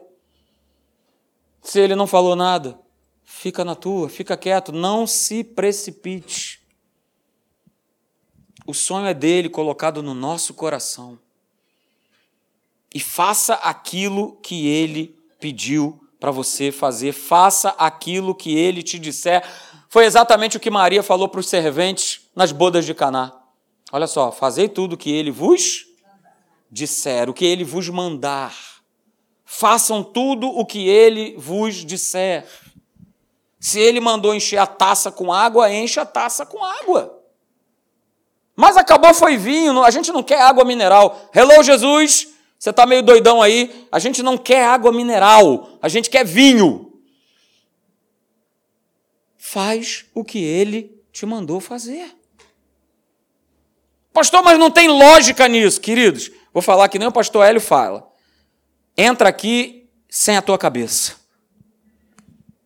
Se 1.60 1.80
Ele 1.80 1.96
não 1.96 2.06
falou 2.06 2.36
nada, 2.36 2.78
fica 3.24 3.64
na 3.64 3.74
tua, 3.74 4.08
fica 4.08 4.36
quieto, 4.36 4.70
não 4.70 5.08
se 5.08 5.42
precipite. 5.42 6.60
O 8.64 8.72
sonho 8.72 9.06
é 9.06 9.14
dele 9.14 9.48
colocado 9.48 10.00
no 10.00 10.14
nosso 10.14 10.54
coração. 10.54 11.18
E 12.94 13.00
faça 13.00 13.54
aquilo 13.54 14.36
que 14.36 14.68
ele 14.68 15.18
pediu 15.40 16.00
para 16.20 16.30
você 16.30 16.70
fazer, 16.70 17.10
faça 17.12 17.70
aquilo 17.70 18.36
que 18.36 18.56
ele 18.56 18.84
te 18.84 19.00
disser. 19.00 19.42
Foi 19.88 20.04
exatamente 20.04 20.56
o 20.56 20.60
que 20.60 20.70
Maria 20.70 21.02
falou 21.02 21.28
para 21.28 21.40
os 21.40 21.48
serventes 21.48 22.28
nas 22.36 22.52
bodas 22.52 22.84
de 22.84 22.92
Caná. 22.92 23.32
Olha 23.90 24.06
só, 24.06 24.30
fazei 24.30 24.68
tudo 24.68 24.92
o 24.92 24.96
que 24.98 25.10
ele 25.10 25.30
vos 25.30 25.86
disser, 26.70 27.30
o 27.30 27.34
que 27.34 27.44
ele 27.44 27.64
vos 27.64 27.88
mandar. 27.88 28.54
Façam 29.44 30.04
tudo 30.04 30.46
o 30.46 30.66
que 30.66 30.86
ele 30.86 31.34
vos 31.38 31.76
disser. 31.76 32.46
Se 33.58 33.80
ele 33.80 33.98
mandou 33.98 34.34
encher 34.34 34.58
a 34.58 34.66
taça 34.66 35.10
com 35.10 35.32
água, 35.32 35.72
enche 35.72 35.98
a 35.98 36.04
taça 36.04 36.44
com 36.44 36.62
água. 36.62 37.18
Mas 38.54 38.76
acabou 38.76 39.14
foi 39.14 39.38
vinho, 39.38 39.82
a 39.82 39.90
gente 39.90 40.12
não 40.12 40.22
quer 40.22 40.42
água 40.42 40.64
mineral. 40.64 41.30
Hello, 41.34 41.62
Jesus! 41.62 42.28
Você 42.58 42.70
está 42.70 42.84
meio 42.84 43.02
doidão 43.02 43.40
aí? 43.40 43.86
A 43.90 43.98
gente 43.98 44.22
não 44.22 44.36
quer 44.36 44.64
água 44.64 44.92
mineral, 44.92 45.78
a 45.80 45.88
gente 45.88 46.10
quer 46.10 46.24
vinho. 46.24 46.87
Faz 49.50 50.04
o 50.14 50.22
que 50.22 50.44
ele 50.44 51.02
te 51.10 51.24
mandou 51.24 51.58
fazer. 51.58 52.14
Pastor, 54.12 54.42
mas 54.42 54.58
não 54.58 54.70
tem 54.70 54.88
lógica 54.88 55.48
nisso, 55.48 55.80
queridos. 55.80 56.30
Vou 56.52 56.62
falar 56.62 56.86
que 56.90 56.98
nem 56.98 57.08
o 57.08 57.12
pastor 57.12 57.46
Hélio 57.46 57.58
fala. 57.58 58.06
Entra 58.94 59.30
aqui 59.30 59.88
sem 60.06 60.36
a 60.36 60.42
tua 60.42 60.58
cabeça. 60.58 61.16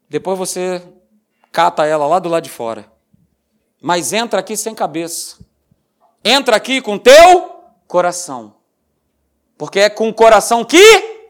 Depois 0.09 0.37
você 0.37 0.83
cata 1.53 1.87
ela 1.87 2.05
lá 2.05 2.19
do 2.19 2.29
lado 2.29 2.43
de 2.43 2.51
fora. 2.51 2.91
Mas 3.81 4.13
entra 4.13 4.41
aqui 4.41 4.57
sem 4.57 4.75
cabeça. 4.75 5.39
Entra 6.25 6.57
aqui 6.57 6.81
com 6.81 6.99
teu 6.99 7.63
coração. 7.87 8.57
Porque 9.57 9.79
é 9.79 9.89
com 9.89 10.09
o 10.09 10.15
coração 10.15 10.65
que 10.65 11.29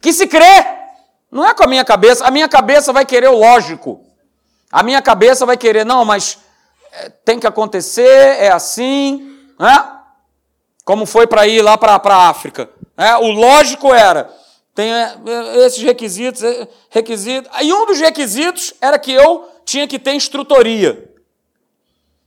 que 0.00 0.12
se 0.12 0.26
crê. 0.26 0.66
Não 1.30 1.46
é 1.46 1.54
com 1.54 1.62
a 1.62 1.68
minha 1.68 1.84
cabeça. 1.84 2.26
A 2.26 2.32
minha 2.32 2.48
cabeça 2.48 2.92
vai 2.92 3.06
querer 3.06 3.28
o 3.28 3.38
lógico. 3.38 4.08
A 4.72 4.82
minha 4.82 5.02
cabeça 5.02 5.44
vai 5.44 5.58
querer, 5.58 5.84
não, 5.84 6.02
mas 6.02 6.38
é, 6.92 7.10
tem 7.10 7.38
que 7.38 7.46
acontecer, 7.46 8.40
é 8.40 8.50
assim, 8.50 9.38
né? 9.58 9.90
Como 10.82 11.04
foi 11.04 11.26
para 11.26 11.46
ir 11.46 11.60
lá 11.60 11.76
para 11.76 11.94
a 11.94 12.28
África. 12.28 12.70
Né? 12.96 13.14
O 13.18 13.30
lógico 13.30 13.92
era, 13.92 14.34
tem 14.74 14.90
é, 14.90 15.14
esses 15.66 15.82
requisitos, 15.82 16.42
é, 16.42 16.66
requisitos. 16.88 17.50
E 17.60 17.72
um 17.72 17.84
dos 17.84 18.00
requisitos 18.00 18.72
era 18.80 18.98
que 18.98 19.12
eu 19.12 19.46
tinha 19.64 19.86
que 19.86 19.98
ter 19.98 20.14
instrutoria. 20.14 21.12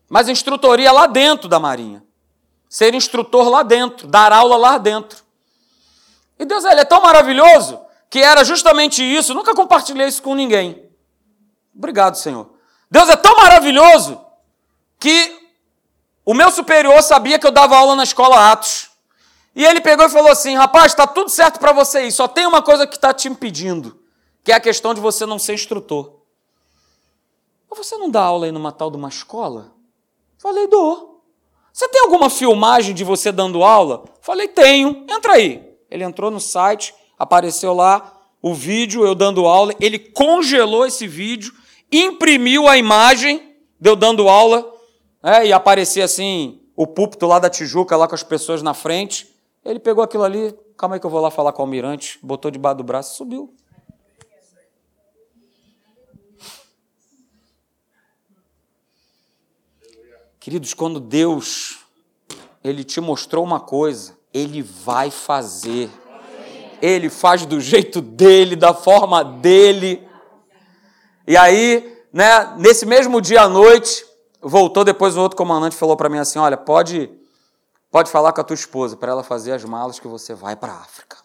Mas 0.07 0.29
instrutoria 0.29 0.91
lá 0.91 1.07
dentro 1.07 1.49
da 1.49 1.59
Marinha. 1.59 2.03
Ser 2.69 2.93
instrutor 2.93 3.49
lá 3.49 3.63
dentro, 3.63 4.07
dar 4.07 4.31
aula 4.31 4.55
lá 4.55 4.77
dentro. 4.77 5.23
E 6.37 6.45
Deus 6.45 6.63
ele 6.63 6.81
é 6.81 6.85
tão 6.85 7.01
maravilhoso 7.01 7.79
que 8.09 8.19
era 8.19 8.43
justamente 8.43 9.03
isso. 9.03 9.33
Nunca 9.33 9.55
compartilhei 9.55 10.07
isso 10.07 10.21
com 10.21 10.35
ninguém. 10.35 10.84
Obrigado, 11.75 12.15
Senhor. 12.15 12.49
Deus 12.89 13.09
é 13.09 13.15
tão 13.15 13.35
maravilhoso 13.37 14.23
que 14.99 15.49
o 16.23 16.33
meu 16.33 16.49
superior 16.51 17.01
sabia 17.03 17.37
que 17.37 17.45
eu 17.45 17.51
dava 17.51 17.77
aula 17.77 17.95
na 17.95 18.03
escola 18.03 18.51
Atos. 18.51 18.89
E 19.55 19.63
ele 19.63 19.81
pegou 19.81 20.05
e 20.05 20.09
falou 20.09 20.31
assim: 20.31 20.55
rapaz, 20.55 20.91
está 20.91 21.05
tudo 21.05 21.29
certo 21.29 21.59
para 21.59 21.71
você 21.71 21.99
aí, 21.99 22.11
só 22.11 22.27
tem 22.27 22.45
uma 22.45 22.61
coisa 22.61 22.85
que 22.87 22.95
está 22.95 23.13
te 23.13 23.27
impedindo, 23.27 23.99
que 24.43 24.51
é 24.51 24.55
a 24.55 24.59
questão 24.59 24.93
de 24.93 25.01
você 25.01 25.25
não 25.25 25.39
ser 25.39 25.53
instrutor. 25.53 26.15
Você 27.75 27.97
não 27.97 28.09
dá 28.09 28.21
aula 28.21 28.45
aí 28.45 28.53
numa 28.53 28.71
tal 28.71 28.89
de 28.89 28.95
uma 28.95 29.09
escola? 29.09 29.73
Falei, 30.37 30.65
dou. 30.67 31.21
Você 31.73 31.89
tem 31.89 32.01
alguma 32.03 32.29
filmagem 32.29 32.95
de 32.95 33.03
você 33.03 33.33
dando 33.33 33.63
aula? 33.63 34.05
Falei, 34.21 34.47
tenho. 34.47 35.05
Entra 35.09 35.33
aí. 35.33 35.77
Ele 35.91 36.03
entrou 36.03 36.31
no 36.31 36.39
site, 36.39 36.95
apareceu 37.19 37.73
lá 37.73 38.13
o 38.41 38.53
vídeo, 38.53 39.05
eu 39.05 39.15
dando 39.15 39.45
aula, 39.45 39.73
ele 39.79 39.97
congelou 39.97 40.85
esse 40.85 41.07
vídeo, 41.07 41.53
imprimiu 41.99 42.67
a 42.67 42.77
imagem 42.77 43.55
de 43.79 43.89
eu 43.89 43.95
dando 43.95 44.27
aula, 44.27 44.73
né, 45.21 45.47
e 45.47 45.53
aparecia 45.53 46.05
assim, 46.05 46.61
o 46.75 46.87
púlpito 46.87 47.25
lá 47.25 47.39
da 47.39 47.49
Tijuca, 47.49 47.95
lá 47.95 48.07
com 48.07 48.15
as 48.15 48.23
pessoas 48.23 48.61
na 48.61 48.73
frente. 48.73 49.33
Ele 49.63 49.79
pegou 49.79 50.03
aquilo 50.03 50.23
ali, 50.23 50.53
calma 50.77 50.95
aí 50.95 50.99
que 50.99 51.05
eu 51.05 51.09
vou 51.09 51.21
lá 51.21 51.31
falar 51.31 51.51
com 51.51 51.61
o 51.61 51.65
almirante, 51.65 52.19
botou 52.21 52.51
debaixo 52.51 52.77
do 52.77 52.83
braço 52.83 53.13
e 53.13 53.17
subiu. 53.17 53.53
Queridos, 60.39 60.75
quando 60.75 60.99
Deus 60.99 61.79
ele 62.63 62.83
te 62.83 63.01
mostrou 63.01 63.43
uma 63.43 63.59
coisa, 63.59 64.15
ele 64.33 64.61
vai 64.61 65.09
fazer. 65.09 65.89
Ele 66.81 67.09
faz 67.09 67.45
do 67.45 67.59
jeito 67.59 68.01
dele, 68.01 68.55
da 68.55 68.71
forma 68.73 69.23
dele. 69.23 70.07
E 71.27 71.35
aí, 71.35 71.97
né, 72.13 72.55
nesse 72.57 72.85
mesmo 72.85 73.19
dia 73.19 73.41
à 73.41 73.49
noite, 73.49 74.05
voltou 74.41 74.83
depois 74.83 75.17
o 75.17 75.21
outro 75.21 75.37
comandante 75.37 75.75
falou 75.75 75.97
para 75.97 76.09
mim 76.09 76.19
assim: 76.19 76.39
"Olha, 76.39 76.57
pode 76.57 77.09
pode 77.89 78.11
falar 78.11 78.33
com 78.33 78.41
a 78.41 78.43
tua 78.43 78.53
esposa 78.53 78.97
para 78.97 79.11
ela 79.11 79.23
fazer 79.23 79.53
as 79.53 79.63
malas 79.63 79.99
que 79.99 80.07
você 80.07 80.33
vai 80.33 80.55
para 80.55 80.73
a 80.73 80.77
África. 80.77 81.17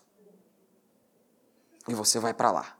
E 1.88 1.94
você 1.94 2.18
vai 2.18 2.32
para 2.32 2.50
lá." 2.50 2.76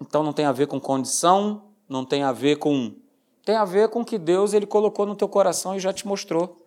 Então 0.00 0.22
não 0.22 0.32
tem 0.32 0.44
a 0.44 0.52
ver 0.52 0.66
com 0.66 0.80
condição, 0.80 1.62
não 1.88 2.04
tem 2.04 2.22
a 2.22 2.32
ver 2.32 2.56
com 2.56 2.94
tem 3.44 3.56
a 3.56 3.64
ver 3.64 3.88
com 3.88 4.02
o 4.02 4.04
que 4.04 4.18
Deus 4.18 4.52
ele 4.52 4.66
colocou 4.66 5.04
no 5.04 5.16
teu 5.16 5.28
coração 5.28 5.74
e 5.74 5.80
já 5.80 5.92
te 5.92 6.06
mostrou. 6.06 6.64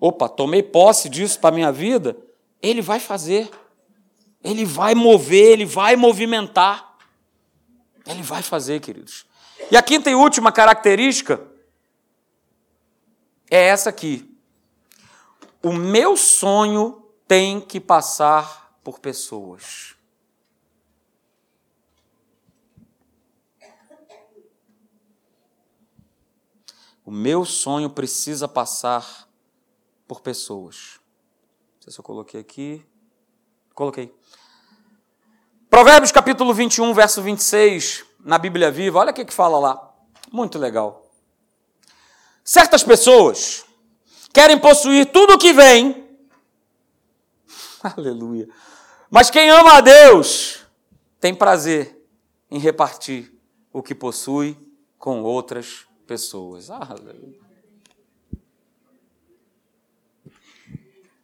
Opa, 0.00 0.28
tomei 0.28 0.62
posse 0.62 1.08
disso 1.08 1.38
para 1.38 1.54
minha 1.54 1.70
vida, 1.70 2.16
ele 2.60 2.82
vai 2.82 2.98
fazer. 2.98 3.50
Ele 4.42 4.64
vai 4.64 4.94
mover, 4.94 5.52
ele 5.52 5.64
vai 5.64 5.96
movimentar. 5.96 6.96
Ele 8.06 8.22
vai 8.22 8.42
fazer, 8.42 8.80
queridos. 8.80 9.26
E 9.70 9.76
a 9.76 9.82
quinta 9.82 10.10
e 10.10 10.14
última 10.14 10.50
característica 10.50 11.46
é 13.50 13.66
essa 13.66 13.90
aqui. 13.90 14.26
O 15.62 15.72
meu 15.72 16.16
sonho 16.16 17.04
tem 17.28 17.60
que 17.60 17.78
passar 17.78 18.78
por 18.82 18.98
pessoas. 18.98 19.94
O 27.04 27.10
meu 27.10 27.44
sonho 27.44 27.90
precisa 27.90 28.46
passar 28.46 29.28
por 30.06 30.20
pessoas. 30.20 31.00
Não 31.74 31.82
sei 31.82 31.92
se 31.92 31.98
eu 31.98 32.04
coloquei 32.04 32.40
aqui. 32.40 32.86
Coloquei. 33.74 34.14
Provérbios 35.70 36.10
capítulo 36.10 36.52
21, 36.52 36.92
verso 36.92 37.22
26, 37.22 38.04
na 38.24 38.38
Bíblia 38.38 38.72
Viva, 38.72 38.98
olha 38.98 39.12
o 39.12 39.14
que, 39.14 39.24
que 39.24 39.32
fala 39.32 39.56
lá. 39.56 39.94
Muito 40.32 40.58
legal. 40.58 41.08
Certas 42.42 42.82
pessoas 42.82 43.64
querem 44.32 44.58
possuir 44.58 45.06
tudo 45.12 45.34
o 45.34 45.38
que 45.38 45.52
vem. 45.52 46.08
Aleluia. 47.96 48.48
Mas 49.08 49.30
quem 49.30 49.48
ama 49.48 49.74
a 49.74 49.80
Deus 49.80 50.66
tem 51.20 51.32
prazer 51.32 52.04
em 52.50 52.58
repartir 52.58 53.32
o 53.72 53.80
que 53.80 53.94
possui 53.94 54.58
com 54.98 55.22
outras 55.22 55.86
pessoas. 56.04 56.68
Aleluia. 56.68 57.38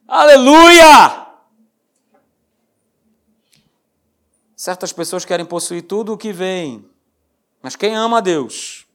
Aleluia! 0.07 1.26
Certas 4.67 4.91
pessoas 4.91 5.23
querem 5.23 5.45
possuir 5.45 5.81
tudo 5.81 6.11
o 6.11 6.17
que 6.17 6.33
vem, 6.33 6.83
mas 7.61 7.77
quem 7.77 7.95
ama 7.95 8.17
a 8.17 8.19
Deus 8.19 8.85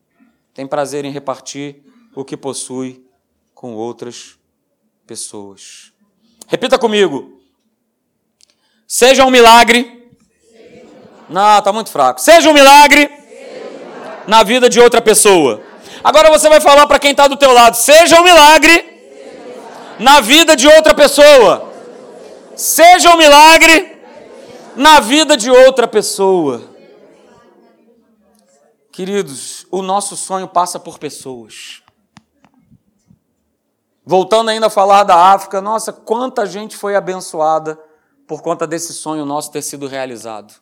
tem 0.53 0.67
prazer 0.67 1.03
em 1.07 1.11
repartir 1.11 1.83
o 2.15 2.27
que 2.27 2.37
possui 2.37 3.03
com 3.55 3.73
outras 3.73 4.39
pessoas. 5.07 5.91
Repita 6.47 6.79
comigo. 6.79 7.41
Seja 8.87 9.25
um 9.25 9.31
milagre. 9.31 10.13
Não, 11.31 11.59
está 11.59 11.73
muito 11.73 11.89
fraco. 11.89 12.21
Seja 12.21 12.51
um 12.51 12.53
milagre 12.53 13.11
na 14.29 14.43
vida 14.43 14.69
de 14.69 14.79
outra 14.79 15.01
pessoa. 15.01 15.63
Agora 16.05 16.29
você 16.29 16.51
vai 16.51 16.61
falar 16.61 16.87
para 16.87 16.99
quem 16.99 17.13
está 17.13 17.27
do 17.27 17.37
teu 17.39 17.51
lado: 17.51 17.79
seja 17.79 18.21
um 18.21 18.25
milagre 18.25 18.77
na 19.99 20.21
vida 20.21 20.55
de 20.55 20.69
outra 20.69 20.95
pessoa. 20.95 21.73
Seja 22.55 23.11
um 23.15 23.17
milagre 23.17 23.92
na 24.77 25.01
vida 25.01 25.37
de 25.37 25.51
outra 25.51 25.87
pessoa. 25.87 26.63
Queridos, 28.91 29.67
o 29.71 29.83
nosso 29.83 30.17
sonho 30.17 30.47
passa 30.49 30.79
por 30.79 30.99
pessoas. 30.99 31.83
Voltando 34.05 34.51
ainda 34.51 34.67
a 34.67 34.71
falar 34.71 35.05
da 35.05 35.33
África, 35.33 35.61
nossa, 35.61 35.93
quanta 35.93 36.45
gente 36.45 36.77
foi 36.77 36.97
abençoada 36.97 37.79
por 38.27 38.43
conta 38.43 38.67
desse 38.67 38.93
sonho 38.93 39.25
nosso 39.25 39.51
ter 39.51 39.63
sido 39.63 39.87
realizado. 39.87 40.55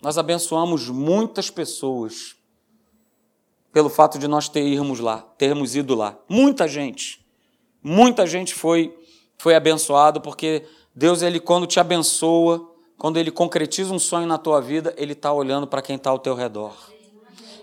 Nós 0.00 0.16
abençoamos 0.16 0.88
muitas 0.88 1.50
pessoas 1.50 2.36
pelo 3.72 3.88
fato 3.88 4.18
de 4.18 4.28
nós 4.28 4.48
termos 4.48 5.00
lá, 5.00 5.22
termos 5.38 5.74
ido 5.74 5.94
lá. 5.94 6.18
Muita 6.28 6.68
gente, 6.68 7.24
muita 7.82 8.26
gente 8.26 8.54
foi 8.54 8.96
foi 9.38 9.56
abençoado 9.56 10.20
porque 10.20 10.64
Deus 10.94 11.20
ele 11.20 11.40
quando 11.40 11.66
te 11.66 11.80
abençoa, 11.80 12.71
quando 13.02 13.16
ele 13.16 13.32
concretiza 13.32 13.92
um 13.92 13.98
sonho 13.98 14.28
na 14.28 14.38
tua 14.38 14.60
vida, 14.60 14.94
ele 14.96 15.12
está 15.12 15.32
olhando 15.32 15.66
para 15.66 15.82
quem 15.82 15.96
está 15.96 16.08
ao 16.08 16.20
teu 16.20 16.36
redor. 16.36 16.72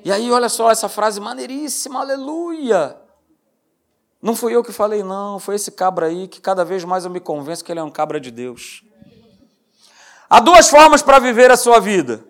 E 0.03 0.11
aí 0.11 0.29
olha 0.29 0.49
só 0.49 0.69
essa 0.69 0.89
frase 0.89 1.21
maneiríssima, 1.21 2.01
aleluia. 2.01 2.97
Não 4.21 4.35
fui 4.35 4.53
eu 4.53 4.61
que 4.61 4.73
falei 4.73 5.01
não, 5.01 5.39
foi 5.39 5.55
esse 5.55 5.71
cabra 5.71 6.07
aí 6.07 6.27
que 6.27 6.41
cada 6.41 6.65
vez 6.65 6.83
mais 6.83 7.05
eu 7.05 7.09
me 7.09 7.21
convenço 7.21 7.63
que 7.63 7.71
ele 7.71 7.79
é 7.79 7.83
um 7.83 7.89
cabra 7.89 8.19
de 8.19 8.31
Deus. 8.31 8.83
Há 10.29 10.41
duas 10.41 10.67
formas 10.67 11.01
para 11.01 11.19
viver 11.19 11.49
a 11.49 11.55
sua 11.55 11.79
vida. 11.79 12.21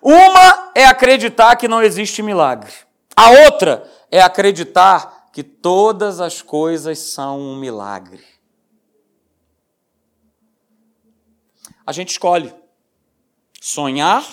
Uma 0.00 0.70
é 0.74 0.86
acreditar 0.86 1.56
que 1.56 1.68
não 1.68 1.82
existe 1.82 2.22
milagre. 2.22 2.72
A 3.14 3.32
outra 3.32 3.86
é 4.10 4.22
acreditar 4.22 5.26
que 5.30 5.42
todas 5.42 6.22
as 6.22 6.40
coisas 6.40 7.00
são 7.00 7.38
um 7.38 7.54
milagre. 7.54 8.35
A 11.86 11.92
gente 11.92 12.10
escolhe 12.10 12.52
sonhar 13.60 14.26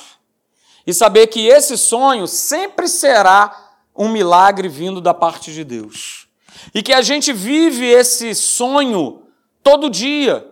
e 0.86 0.94
saber 0.94 1.28
que 1.28 1.48
esse 1.48 1.78
sonho 1.78 2.28
sempre 2.28 2.88
será 2.88 3.76
um 3.96 4.10
milagre 4.10 4.68
vindo 4.68 5.00
da 5.00 5.14
parte 5.14 5.54
de 5.54 5.64
Deus. 5.64 6.28
E 6.74 6.82
que 6.82 6.94
a 6.94 7.02
gente 7.02 7.32
vive 7.32 7.86
esse 7.86 8.34
sonho 8.34 9.24
todo 9.62 9.90
dia, 9.90 10.50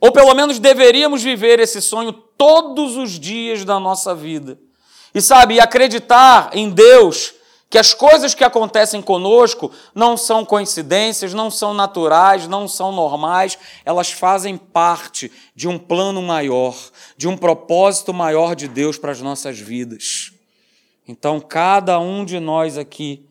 ou 0.00 0.12
pelo 0.12 0.34
menos 0.34 0.58
deveríamos 0.58 1.22
viver 1.22 1.58
esse 1.58 1.82
sonho 1.82 2.12
todos 2.12 2.96
os 2.96 3.18
dias 3.18 3.64
da 3.64 3.80
nossa 3.80 4.14
vida. 4.14 4.58
E 5.14 5.20
sabe, 5.20 5.60
acreditar 5.60 6.50
em 6.52 6.70
Deus 6.70 7.34
que 7.74 7.78
as 7.78 7.92
coisas 7.92 8.36
que 8.36 8.44
acontecem 8.44 9.02
conosco 9.02 9.68
não 9.92 10.16
são 10.16 10.44
coincidências, 10.44 11.34
não 11.34 11.50
são 11.50 11.74
naturais, 11.74 12.46
não 12.46 12.68
são 12.68 12.92
normais, 12.92 13.58
elas 13.84 14.12
fazem 14.12 14.56
parte 14.56 15.32
de 15.56 15.66
um 15.66 15.76
plano 15.76 16.22
maior, 16.22 16.76
de 17.16 17.26
um 17.26 17.36
propósito 17.36 18.14
maior 18.14 18.54
de 18.54 18.68
Deus 18.68 18.96
para 18.96 19.10
as 19.10 19.20
nossas 19.20 19.58
vidas. 19.58 20.30
Então, 21.08 21.40
cada 21.40 21.98
um 21.98 22.24
de 22.24 22.38
nós 22.38 22.78
aqui 22.78 23.28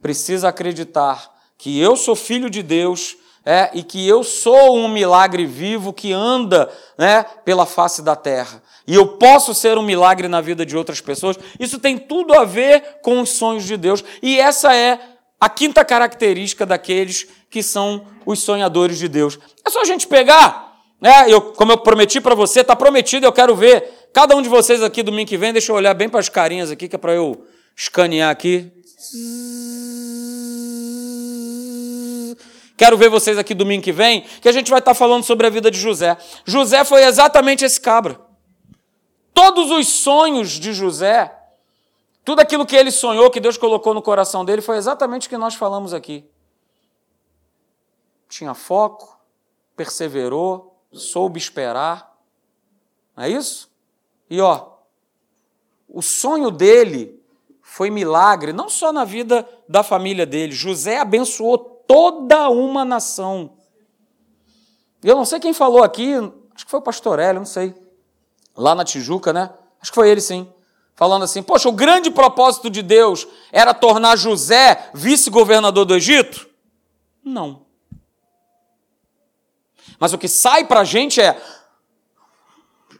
precisa 0.00 0.48
acreditar 0.48 1.30
que 1.58 1.78
eu 1.78 1.94
sou 1.94 2.16
filho 2.16 2.48
de 2.48 2.62
Deus 2.62 3.18
é, 3.44 3.70
e 3.74 3.82
que 3.82 4.08
eu 4.08 4.24
sou 4.24 4.74
um 4.74 4.88
milagre 4.88 5.44
vivo 5.44 5.92
que 5.92 6.14
anda 6.14 6.72
né, 6.96 7.24
pela 7.44 7.66
face 7.66 8.00
da 8.00 8.16
terra 8.16 8.61
e 8.86 8.94
eu 8.94 9.06
posso 9.06 9.54
ser 9.54 9.78
um 9.78 9.82
milagre 9.82 10.28
na 10.28 10.40
vida 10.40 10.66
de 10.66 10.76
outras 10.76 11.00
pessoas, 11.00 11.38
isso 11.58 11.78
tem 11.78 11.98
tudo 11.98 12.34
a 12.34 12.44
ver 12.44 12.98
com 13.02 13.20
os 13.20 13.30
sonhos 13.30 13.64
de 13.64 13.76
Deus. 13.76 14.04
E 14.22 14.38
essa 14.38 14.74
é 14.74 14.98
a 15.40 15.48
quinta 15.48 15.84
característica 15.84 16.66
daqueles 16.66 17.26
que 17.50 17.62
são 17.62 18.06
os 18.24 18.40
sonhadores 18.40 18.98
de 18.98 19.08
Deus. 19.08 19.38
É 19.66 19.70
só 19.70 19.82
a 19.82 19.84
gente 19.84 20.06
pegar, 20.06 20.76
né? 21.00 21.26
Eu, 21.28 21.40
como 21.40 21.72
eu 21.72 21.78
prometi 21.78 22.20
para 22.20 22.34
você, 22.34 22.60
está 22.60 22.76
prometido, 22.76 23.26
eu 23.26 23.32
quero 23.32 23.54
ver. 23.54 24.08
Cada 24.12 24.36
um 24.36 24.42
de 24.42 24.48
vocês 24.48 24.82
aqui 24.82 25.02
domingo 25.02 25.28
que 25.28 25.36
vem, 25.36 25.52
deixa 25.52 25.72
eu 25.72 25.76
olhar 25.76 25.94
bem 25.94 26.08
para 26.08 26.20
as 26.20 26.28
carinhas 26.28 26.70
aqui, 26.70 26.88
que 26.88 26.96
é 26.96 26.98
para 26.98 27.14
eu 27.14 27.44
escanear 27.76 28.30
aqui. 28.30 28.70
Quero 32.76 32.96
ver 32.96 33.08
vocês 33.08 33.38
aqui 33.38 33.54
domingo 33.54 33.82
que 33.82 33.92
vem, 33.92 34.24
que 34.40 34.48
a 34.48 34.52
gente 34.52 34.70
vai 34.70 34.80
estar 34.80 34.92
tá 34.92 34.94
falando 34.94 35.24
sobre 35.24 35.46
a 35.46 35.50
vida 35.50 35.70
de 35.70 35.78
José. 35.78 36.16
José 36.44 36.84
foi 36.84 37.04
exatamente 37.04 37.64
esse 37.64 37.80
cabra. 37.80 38.18
Todos 39.34 39.70
os 39.70 39.88
sonhos 39.88 40.50
de 40.50 40.72
José, 40.72 41.34
tudo 42.24 42.40
aquilo 42.40 42.66
que 42.66 42.76
ele 42.76 42.90
sonhou, 42.90 43.30
que 43.30 43.40
Deus 43.40 43.56
colocou 43.56 43.94
no 43.94 44.02
coração 44.02 44.44
dele, 44.44 44.62
foi 44.62 44.76
exatamente 44.76 45.26
o 45.26 45.30
que 45.30 45.38
nós 45.38 45.54
falamos 45.54 45.94
aqui. 45.94 46.28
Tinha 48.28 48.54
foco, 48.54 49.18
perseverou, 49.76 50.78
soube 50.92 51.38
esperar. 51.38 52.14
Não 53.16 53.24
é 53.24 53.30
isso? 53.30 53.70
E 54.28 54.40
ó, 54.40 54.68
o 55.88 56.02
sonho 56.02 56.50
dele 56.50 57.20
foi 57.60 57.90
milagre, 57.90 58.52
não 58.52 58.68
só 58.68 58.92
na 58.92 59.04
vida 59.04 59.48
da 59.68 59.82
família 59.82 60.26
dele. 60.26 60.52
José 60.52 60.98
abençoou 60.98 61.58
toda 61.58 62.48
uma 62.50 62.84
nação. 62.84 63.54
Eu 65.02 65.16
não 65.16 65.24
sei 65.24 65.40
quem 65.40 65.52
falou 65.52 65.82
aqui, 65.82 66.14
acho 66.54 66.64
que 66.64 66.70
foi 66.70 66.80
o 66.80 66.82
pastor 66.82 67.18
Hélio, 67.18 67.40
não 67.40 67.46
sei 67.46 67.81
lá 68.56 68.74
na 68.74 68.84
Tijuca, 68.84 69.32
né? 69.32 69.50
Acho 69.80 69.90
que 69.90 69.96
foi 69.96 70.08
ele 70.08 70.20
sim. 70.20 70.48
Falando 70.94 71.22
assim: 71.22 71.42
Poxa, 71.42 71.68
o 71.68 71.72
grande 71.72 72.10
propósito 72.10 72.70
de 72.70 72.82
Deus 72.82 73.26
era 73.50 73.74
tornar 73.74 74.16
José 74.16 74.90
vice-governador 74.94 75.84
do 75.84 75.94
Egito? 75.94 76.48
Não. 77.24 77.62
Mas 79.98 80.12
o 80.12 80.18
que 80.18 80.28
sai 80.28 80.64
para 80.64 80.80
a 80.80 80.84
gente 80.84 81.20
é: 81.20 81.40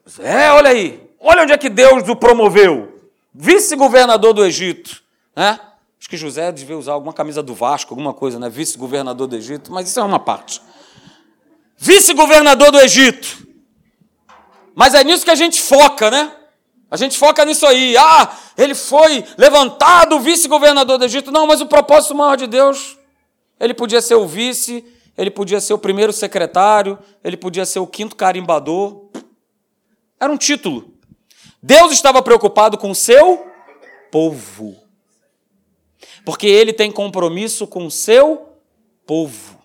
José, 0.06 0.50
olha 0.52 0.70
aí, 0.70 1.10
olha 1.20 1.42
onde 1.42 1.52
é 1.52 1.58
que 1.58 1.68
Deus 1.68 2.08
o 2.08 2.16
promoveu. 2.16 3.10
Vice-governador 3.34 4.34
do 4.34 4.44
Egito. 4.44 5.02
Né? 5.34 5.58
Acho 5.98 6.08
que 6.08 6.16
José 6.16 6.52
devia 6.52 6.76
usar 6.76 6.92
alguma 6.92 7.12
camisa 7.12 7.42
do 7.42 7.54
Vasco, 7.54 7.94
alguma 7.94 8.12
coisa, 8.12 8.38
né? 8.38 8.48
Vice-governador 8.48 9.26
do 9.26 9.36
Egito, 9.36 9.72
mas 9.72 9.88
isso 9.88 10.00
é 10.00 10.02
uma 10.02 10.18
parte. 10.18 10.60
Vice-governador 11.78 12.70
do 12.70 12.80
Egito. 12.80 13.46
Mas 14.74 14.94
é 14.94 15.04
nisso 15.04 15.24
que 15.24 15.30
a 15.30 15.34
gente 15.36 15.60
foca, 15.60 16.10
né? 16.10 16.32
A 16.90 16.96
gente 16.96 17.16
foca 17.16 17.44
nisso 17.44 17.66
aí. 17.66 17.96
Ah, 17.96 18.36
ele 18.56 18.74
foi 18.74 19.24
levantado 19.38 20.20
vice-governador 20.20 20.98
do 20.98 21.04
Egito. 21.04 21.30
Não, 21.30 21.46
mas 21.46 21.60
o 21.60 21.66
propósito 21.66 22.14
maior 22.14 22.36
de 22.36 22.46
Deus, 22.46 22.98
ele 23.58 23.72
podia 23.72 24.02
ser 24.02 24.14
o 24.14 24.26
vice, 24.26 24.84
ele 25.16 25.30
podia 25.30 25.60
ser 25.60 25.72
o 25.72 25.78
primeiro 25.78 26.12
secretário, 26.12 26.98
ele 27.24 27.36
podia 27.36 27.64
ser 27.64 27.78
o 27.78 27.86
quinto 27.86 28.14
carimbador. 28.14 29.08
Era 30.20 30.30
um 30.30 30.36
título. 30.36 30.92
Deus 31.62 31.92
estava 31.92 32.20
preocupado 32.20 32.76
com 32.76 32.90
o 32.90 32.94
seu 32.94 33.46
povo. 34.10 34.76
Porque 36.24 36.46
ele 36.46 36.72
tem 36.72 36.92
compromisso 36.92 37.66
com 37.66 37.86
o 37.86 37.90
seu 37.90 38.58
povo. 39.06 39.61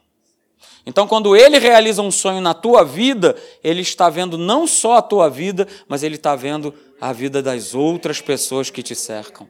Então, 0.88 1.06
quando 1.06 1.36
ele 1.36 1.60
realiza 1.60 2.02
um 2.02 2.10
sonho 2.10 2.40
na 2.40 2.54
tua 2.54 2.82
vida, 2.82 3.36
ele 3.62 3.82
está 3.82 4.10
vendo 4.10 4.38
não 4.38 4.66
só 4.66 4.96
a 4.96 5.02
tua 5.02 5.30
vida, 5.30 5.68
mas 5.86 6.02
ele 6.02 6.16
está 6.16 6.34
vendo 6.34 6.74
a 7.02 7.12
vida 7.12 7.44
das 7.44 7.76
outras 7.76 8.22
pessoas 8.22 8.70
que 8.70 8.82
te 8.82 8.96
cercam. 8.96 9.50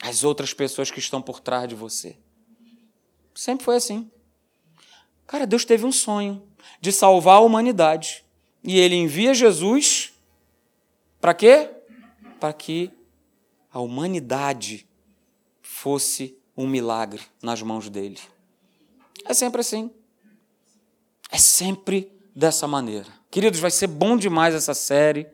As 0.00 0.22
outras 0.22 0.54
pessoas 0.54 0.88
que 0.88 1.00
estão 1.00 1.20
por 1.20 1.40
trás 1.40 1.68
de 1.68 1.74
você. 1.74 2.16
Sempre 3.34 3.64
foi 3.64 3.74
assim. 3.74 4.08
Cara, 5.26 5.44
Deus 5.44 5.64
teve 5.64 5.84
um 5.84 5.90
sonho 5.90 6.40
de 6.80 6.92
salvar 6.92 7.38
a 7.38 7.40
humanidade. 7.40 8.24
E 8.62 8.78
ele 8.78 8.94
envia 8.94 9.34
Jesus 9.34 10.12
para 11.20 11.34
quê? 11.34 11.70
Para 12.38 12.52
que 12.52 12.88
a 13.72 13.80
humanidade 13.80 14.86
fosse 15.60 16.38
um 16.56 16.68
milagre 16.68 17.22
nas 17.42 17.60
mãos 17.62 17.90
dele. 17.90 18.20
É 19.24 19.34
sempre 19.34 19.60
assim. 19.60 19.90
É 21.30 21.38
sempre 21.38 22.12
dessa 22.34 22.66
maneira. 22.66 23.08
Queridos, 23.30 23.60
vai 23.60 23.70
ser 23.70 23.86
bom 23.86 24.16
demais 24.16 24.54
essa 24.54 24.74
série. 24.74 25.26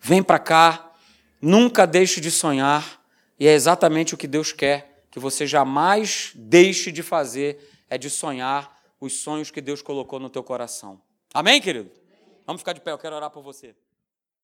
Vem 0.00 0.22
para 0.22 0.38
cá, 0.38 0.92
nunca 1.40 1.86
deixe 1.86 2.20
de 2.20 2.30
sonhar, 2.30 3.02
e 3.38 3.46
é 3.46 3.52
exatamente 3.52 4.14
o 4.14 4.16
que 4.16 4.26
Deus 4.26 4.52
quer 4.52 4.88
que 5.10 5.18
você 5.18 5.46
jamais 5.46 6.32
deixe 6.34 6.92
de 6.92 7.02
fazer, 7.02 7.58
é 7.88 7.98
de 7.98 8.10
sonhar 8.10 8.78
os 9.00 9.14
sonhos 9.14 9.50
que 9.50 9.60
Deus 9.60 9.82
colocou 9.82 10.20
no 10.20 10.30
teu 10.30 10.42
coração. 10.42 11.00
Amém, 11.32 11.60
querido? 11.60 11.90
Vamos 12.46 12.60
ficar 12.60 12.72
de 12.72 12.80
pé, 12.80 12.92
eu 12.92 12.98
quero 12.98 13.16
orar 13.16 13.30
por 13.30 13.42
você. 13.42 13.74